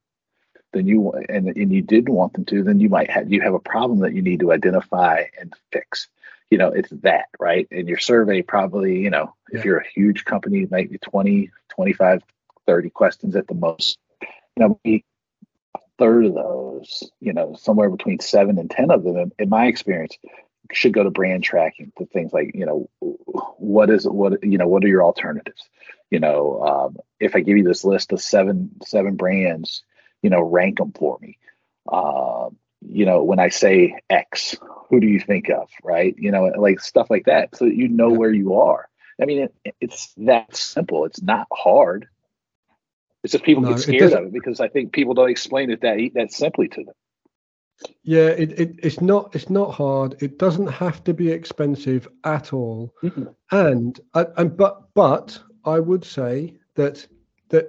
[0.74, 3.54] then you and, and you didn't want them to, then you might have you have
[3.54, 6.08] a problem that you need to identify and fix
[6.50, 7.68] you know, it's that, right?
[7.72, 9.60] And your survey probably, you know, yeah.
[9.60, 12.24] if you're a huge company, might be 20, 25,
[12.68, 13.98] 30 questions at the most.
[14.22, 14.28] You
[14.58, 15.04] know, a
[15.98, 20.18] third of those, you know, somewhere between seven and 10 of them, in my experience,
[20.72, 22.90] should go to brand tracking to things like, you know,
[23.58, 25.70] what is what, you know, what are your alternatives?
[26.10, 29.84] You know, um, if I give you this list of seven, seven brands,
[30.22, 31.38] you know, rank them for me.
[31.92, 32.58] Um,
[32.88, 34.56] you know, when I say X,
[34.90, 36.16] who do you think of, right?
[36.18, 38.88] You know, like stuff like that, so that you know where you are.
[39.22, 41.06] I mean, it, it's that simple.
[41.06, 42.08] It's not hard.
[43.24, 45.82] It's just people no, get scared of it because I think people don't explain it
[45.82, 46.94] that that simply to them.
[48.04, 50.16] Yeah, it, it it's not it's not hard.
[50.22, 52.94] It doesn't have to be expensive at all.
[53.04, 53.26] Mm-hmm.
[53.52, 57.06] And and but but I would say that
[57.50, 57.68] that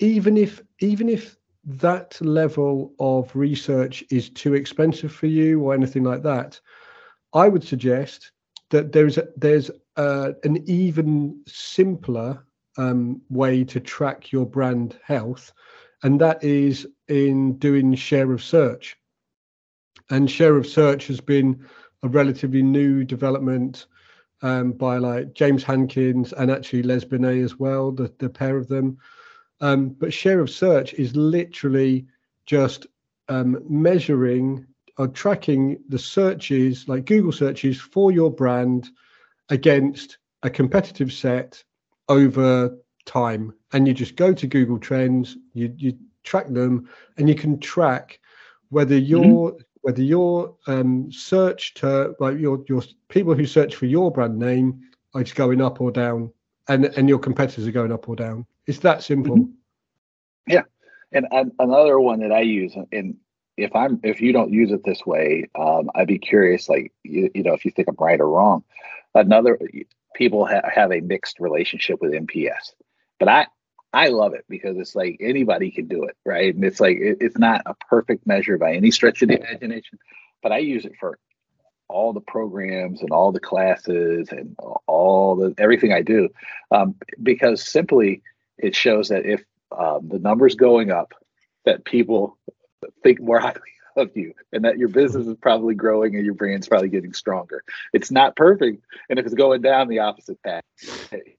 [0.00, 1.36] even if even if
[1.66, 6.60] that level of research is too expensive for you or anything like that,
[7.34, 8.30] I would suggest
[8.70, 12.44] that there's a, there's a, an even simpler
[12.78, 15.52] um, way to track your brand health,
[16.02, 18.96] and that is in doing share of search.
[20.10, 21.66] And share of search has been
[22.02, 23.86] a relatively new development
[24.42, 28.68] um, by like James Hankins and actually Les Binet as well, the, the pair of
[28.68, 28.98] them.
[29.60, 32.06] Um, but share of search is literally
[32.44, 32.86] just
[33.28, 34.66] um, measuring
[34.98, 38.88] or tracking the searches, like Google searches for your brand
[39.50, 41.62] against a competitive set
[42.08, 43.52] over time.
[43.72, 48.20] And you just go to Google Trends, you, you track them, and you can track
[48.70, 49.60] whether your mm-hmm.
[49.82, 54.80] whether your um, search to like your your people who search for your brand name
[55.14, 56.32] are just going up or down,
[56.68, 58.46] and and your competitors are going up or down.
[58.66, 59.36] It's that simple.
[59.36, 59.52] Mm-hmm.
[60.48, 60.62] Yeah,
[61.12, 61.26] and,
[61.58, 63.16] another one that I use, and
[63.56, 67.30] if I'm if you don't use it this way, um, I'd be curious, like you,
[67.34, 68.64] you know, if you think I'm right or wrong.
[69.14, 69.58] Another
[70.14, 72.74] people ha- have a mixed relationship with NPS,
[73.18, 73.46] but I
[73.92, 76.54] I love it because it's like anybody can do it, right?
[76.54, 79.98] And it's like it, it's not a perfect measure by any stretch of the imagination,
[80.42, 81.18] but I use it for
[81.88, 84.56] all the programs and all the classes and
[84.86, 86.28] all the everything I do,
[86.70, 88.22] um, because simply
[88.58, 89.44] it shows that if
[89.76, 91.12] um, the numbers going up,
[91.64, 92.38] that people
[93.02, 93.60] think more highly
[93.96, 97.64] of you and that your business is probably growing and your brand's probably getting stronger.
[97.92, 98.84] It's not perfect.
[99.08, 100.62] And if it's going down the opposite path,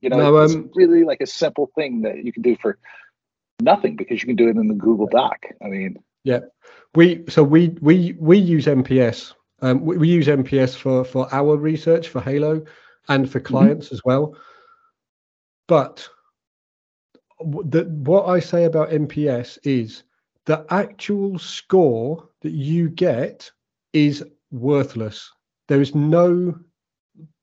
[0.02, 2.80] you know, no, it's um, really like a simple thing that you can do for
[3.62, 5.46] nothing because you can do it in the Google Doc.
[5.64, 6.40] I mean, yeah,
[6.96, 9.34] we, so we, we, we use NPS.
[9.62, 12.66] Um, we, we use NPS for, for our research for Halo
[13.08, 13.48] and for mm-hmm.
[13.48, 13.96] clients mm-hmm.
[13.96, 14.36] as well.
[15.68, 16.10] But
[17.40, 20.04] the, what I say about NPS is
[20.46, 23.52] the actual score that you get
[23.94, 25.32] is worthless.
[25.68, 26.58] There is no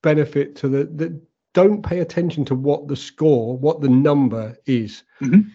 [0.03, 1.21] benefit to the, the
[1.53, 5.05] don't pay attention to what the score, what the number is.
[5.23, 5.49] Mm-hmm.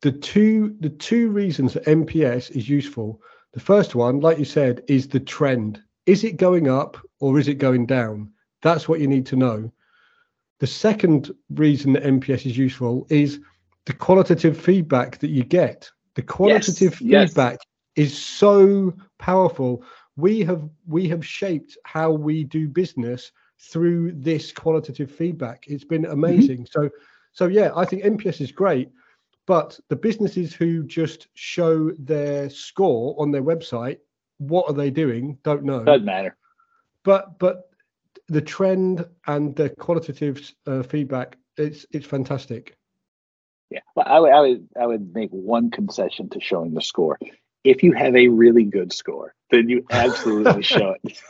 [0.00, 3.20] The two the two reasons that NPS is useful.
[3.52, 5.80] The first one, like you said, is the trend.
[6.06, 8.30] Is it going up or is it going down?
[8.62, 9.72] That's what you need to know.
[10.60, 13.40] The second reason that NPS is useful is
[13.86, 15.90] the qualitative feedback that you get.
[16.14, 17.58] The qualitative yes, feedback
[17.96, 18.06] yes.
[18.06, 19.84] is so powerful.
[20.16, 25.64] We have we have shaped how we do business through this qualitative feedback.
[25.66, 26.12] It's been mm-hmm.
[26.12, 26.58] amazing.
[26.64, 26.82] Mm-hmm.
[26.82, 26.90] So
[27.32, 28.90] so yeah, I think NPS is great,
[29.46, 33.98] but the businesses who just show their score on their website,
[34.38, 35.36] what are they doing?
[35.42, 35.82] Don't know.
[35.82, 36.36] Doesn't matter.
[37.02, 37.70] But but
[38.28, 42.76] the trend and the qualitative uh, feedback, it's it's fantastic.
[43.70, 47.18] Yeah, well, I would, I would, I would make one concession to showing the score.
[47.64, 51.20] If you have a really good score, then you absolutely show it.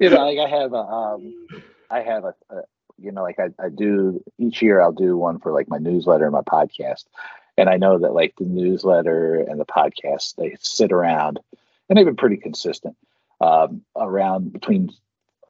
[0.00, 1.46] you know, like I have a, um,
[1.88, 2.62] I have a, a
[2.98, 6.24] you know, like I, I do each year, I'll do one for like my newsletter
[6.24, 7.04] and my podcast,
[7.56, 11.40] and I know that like the newsletter and the podcast they sit around,
[11.88, 12.96] and they've been pretty consistent
[13.40, 14.90] um, around between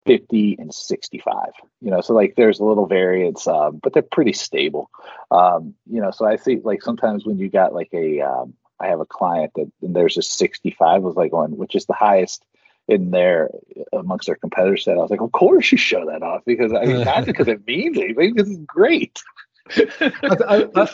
[0.06, 1.34] 50 and 65
[1.80, 4.90] you know so like there's a little variance um, but they're pretty stable
[5.30, 8.86] um, you know so i see like sometimes when you got like a um, I
[8.86, 12.44] have a client that and there's a 65 was like going which is the highest
[12.88, 13.50] in there
[13.92, 16.84] amongst their competitor set i was like of course you show that off because i
[16.84, 19.22] mean not because it means anything this is great
[19.76, 20.88] I, I,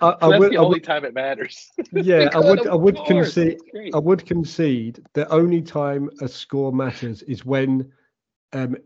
[0.00, 1.70] I, I, would, the only time it matters.
[1.92, 2.66] Yeah, I would.
[2.66, 3.58] I would concede.
[3.92, 7.92] I would concede the only time a score matters is when
[8.52, 8.76] um,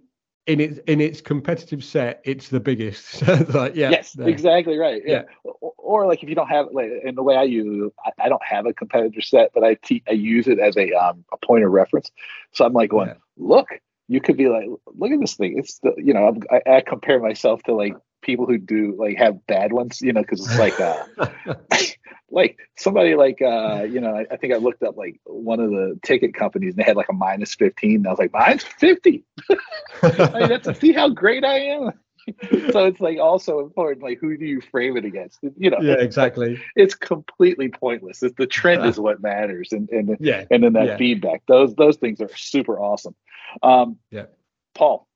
[0.47, 3.27] in its in its competitive set, it's the biggest.
[3.55, 4.29] like, yeah, yes, there.
[4.29, 5.03] exactly right.
[5.05, 5.23] Yeah.
[5.45, 5.51] yeah.
[5.61, 8.29] Or, or, like if you don't have like in the way I use, I, I
[8.29, 11.37] don't have a competitor set, but I te- I use it as a um a
[11.37, 12.11] point of reference.
[12.53, 13.15] So I'm like going, yeah.
[13.37, 13.69] look,
[14.09, 15.59] you could be like, look at this thing.
[15.59, 19.47] It's the you know I, I compare myself to like people who do like have
[19.47, 21.05] bad ones, you know, because it's like uh
[22.31, 25.71] like somebody like uh you know I, I, think i looked up like one of
[25.71, 28.63] the ticket companies and they had like a minus 15 and i was like mine's
[28.63, 29.25] 50
[30.03, 31.91] i mean that's to see how great i am?
[32.71, 35.39] So it's like also important like who do you frame it against?
[35.57, 36.61] You know yeah exactly.
[36.77, 38.23] it's completely pointless.
[38.23, 40.97] It's, the trend is what matters and and yeah and then that yeah.
[40.99, 41.43] feedback.
[41.49, 43.17] Those those things are super awesome.
[43.63, 44.27] Um yeah.
[44.75, 45.09] Paul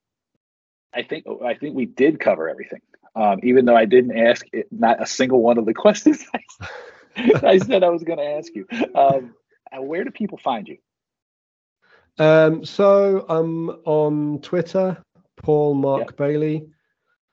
[0.94, 2.80] i think i think we did cover everything
[3.14, 6.24] um, even though I didn't ask it, not a single one of the questions
[7.16, 8.66] I said I was going to ask you.
[8.94, 9.34] Um,
[9.78, 10.78] where do people find you?
[12.18, 15.02] Um, so I'm on Twitter,
[15.36, 16.16] Paul Mark yep.
[16.16, 16.66] Bailey.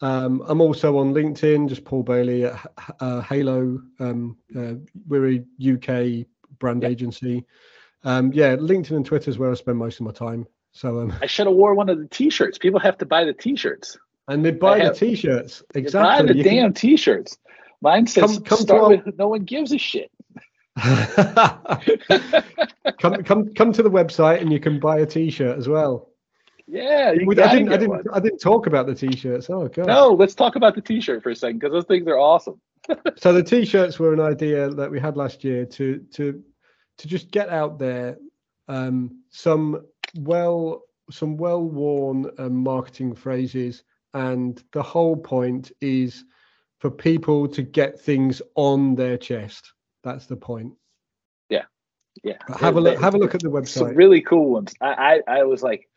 [0.01, 2.59] Um, I'm also on LinkedIn, just Paul Bailey at
[2.99, 3.79] uh, Halo.
[3.99, 4.73] Um, uh,
[5.07, 6.25] we're a UK
[6.57, 6.91] brand yep.
[6.91, 7.45] agency.
[8.03, 10.47] Um, yeah, LinkedIn and Twitter is where I spend most of my time.
[10.71, 12.57] So um, I should have wore one of the T-shirts.
[12.57, 13.97] People have to buy the T-shirts.
[14.32, 15.63] And they buy the T-shirts.
[15.75, 16.27] Exactly.
[16.27, 16.73] buy the you damn can...
[16.73, 17.38] T-shirts.
[17.82, 18.89] Mine says come, come start our...
[18.89, 20.11] with no one gives a shit.
[22.99, 26.09] come come come to the website and you can buy a t-shirt as well.
[26.65, 28.05] Yeah, I didn't I didn't one.
[28.13, 29.49] I didn't talk about the t-shirts.
[29.49, 29.88] Oh god.
[29.88, 32.61] No, let's talk about the t-shirt for a second because those things are awesome.
[33.17, 36.41] so the t-shirts were an idea that we had last year to to
[36.99, 38.17] to just get out there
[38.69, 39.82] um, some
[40.19, 43.84] well some well worn um, marketing phrases,
[44.14, 46.26] and the whole point is
[46.80, 49.74] for people to get things on their chest.
[50.03, 50.74] That's the point.
[51.49, 51.66] Yeah,
[52.24, 52.38] yeah.
[52.47, 52.99] But have a look.
[52.99, 53.68] Have a look at the website.
[53.68, 54.74] Some really cool ones.
[54.82, 55.88] I, I, I was like,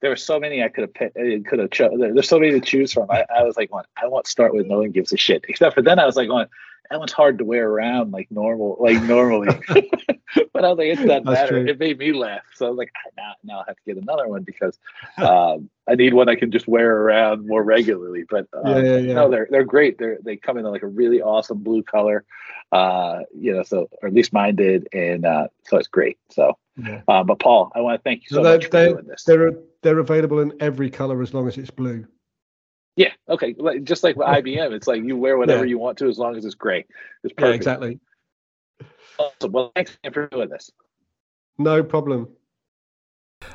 [0.00, 2.52] there were so many I could have picked, uh, could have cho- there's so many
[2.52, 3.10] to choose from.
[3.10, 5.44] I, I was like, well, I want to start with no one gives a shit.
[5.48, 6.46] Except for then I was like, well,
[6.90, 9.48] that one's hard to wear around like normal, like normally.
[10.52, 11.66] but I was like, it doesn't matter.
[11.66, 12.42] It made me laugh.
[12.54, 14.78] So I was like, now, now I have to get another one because
[15.18, 18.24] um, I need one I can just wear around more regularly.
[18.28, 19.14] But um, yeah, yeah, yeah.
[19.14, 19.98] no, they're they're great.
[19.98, 22.24] They're they come in like a really awesome blue color,
[22.72, 23.62] uh, you know.
[23.62, 26.18] So or at least mine did, and uh, so it's great.
[26.30, 26.58] So,
[27.08, 29.24] uh, but Paul, I want to thank you so, so much for doing this.
[29.24, 32.06] They're they're available in every color as long as it's blue.
[32.96, 33.12] Yeah.
[33.28, 33.54] Okay.
[33.82, 35.70] Just like with IBM, it's like you wear whatever yeah.
[35.70, 36.84] you want to as long as it's gray.
[37.24, 37.40] It's perfect.
[37.40, 38.00] Yeah, exactly.
[39.18, 39.52] Awesome.
[39.52, 40.70] Well, thanks for doing this.
[41.58, 42.28] No problem.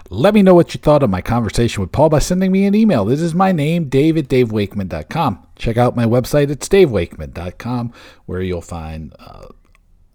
[0.09, 2.75] Let me know what you thought of my conversation with Paul by sending me an
[2.75, 3.05] email.
[3.05, 5.47] This is my name, Dave at DaveWakeman.com.
[5.55, 7.93] Check out my website at DaveWakeman.com,
[8.25, 9.47] where you'll find uh,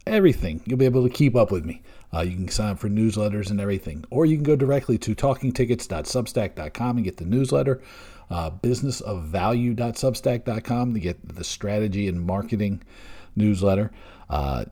[0.07, 0.62] everything.
[0.66, 1.83] You'll be able to keep up with me.
[2.12, 4.05] Uh, you can sign up for newsletters and everything.
[4.11, 7.81] Or you can go directly to talkingtickets.substack.com and get the newsletter
[8.31, 12.83] uh, businessofvalue.substack.com to get the strategy and marketing
[13.35, 13.91] newsletter.
[14.28, 14.66] Uh,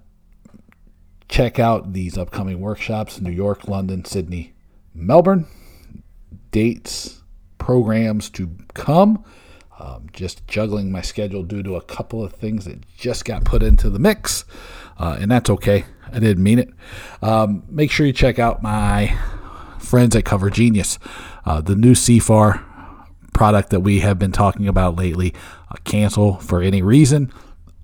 [1.28, 4.54] check out these upcoming workshops New York, London, Sydney,
[4.94, 5.46] Melbourne.
[6.50, 7.22] Dates,
[7.58, 9.22] programs to come.
[9.78, 13.62] Um, just juggling my schedule due to a couple of things that just got put
[13.62, 14.44] into the mix,
[14.98, 15.84] uh, and that's okay.
[16.12, 16.70] I didn't mean it.
[17.22, 19.16] Um, make sure you check out my
[19.78, 20.98] friends at Cover Genius,
[21.44, 22.64] uh, the new CFAR
[23.38, 25.32] product that we have been talking about lately,
[25.70, 27.32] uh, cancel for any reason,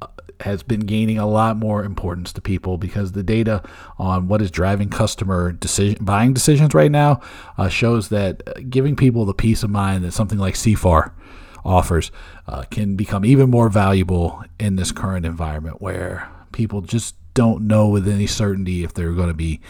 [0.02, 0.08] uh,
[0.40, 3.62] has been gaining a lot more importance to people because the data
[3.96, 7.20] on what is driving customer decision buying decisions right now
[7.56, 11.12] uh, shows that uh, giving people the peace of mind that something like CFAR
[11.64, 12.10] offers
[12.48, 17.88] uh, can become even more valuable in this current environment where people just don't know
[17.88, 19.60] with any certainty if they're going to be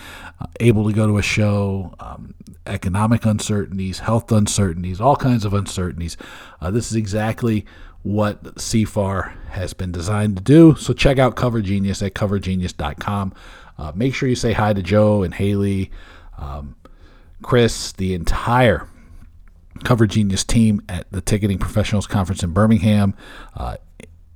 [0.40, 1.94] uh, able to go to a show.
[2.00, 2.34] Um,
[2.66, 6.16] economic uncertainties, health uncertainties, all kinds of uncertainties.
[6.60, 7.64] Uh, this is exactly
[8.02, 10.74] what CFAR has been designed to do.
[10.76, 13.34] So check out Cover Genius at covergenius.com.
[13.78, 15.90] Uh, make sure you say hi to Joe and Haley,
[16.38, 16.76] um,
[17.42, 18.88] Chris, the entire
[19.82, 23.14] Cover Genius team at the Ticketing Professionals Conference in Birmingham
[23.56, 23.76] uh,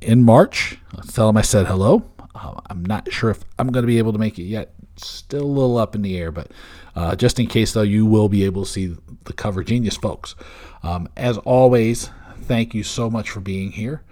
[0.01, 0.79] in March.
[0.95, 2.11] Let's tell them I said hello.
[2.35, 4.73] Uh, I'm not sure if I'm going to be able to make it yet.
[4.97, 6.51] Still a little up in the air, but
[6.99, 10.35] uh, just in case, though, you will be able to see the Cover Genius folks.
[10.83, 14.03] Um, as always, thank you so much for being here.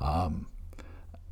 [0.00, 0.46] Um,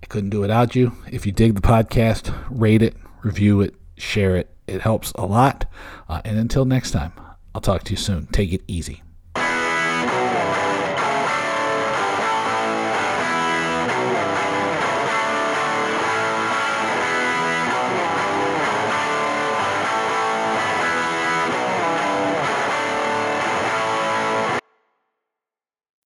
[0.02, 0.90] I couldn't do it without you.
[1.12, 4.50] If you dig the podcast, rate it, review it, share it.
[4.66, 5.66] It helps a lot.
[6.08, 7.12] Uh, and until next time,
[7.54, 8.26] I'll talk to you soon.
[8.26, 9.03] Take it easy.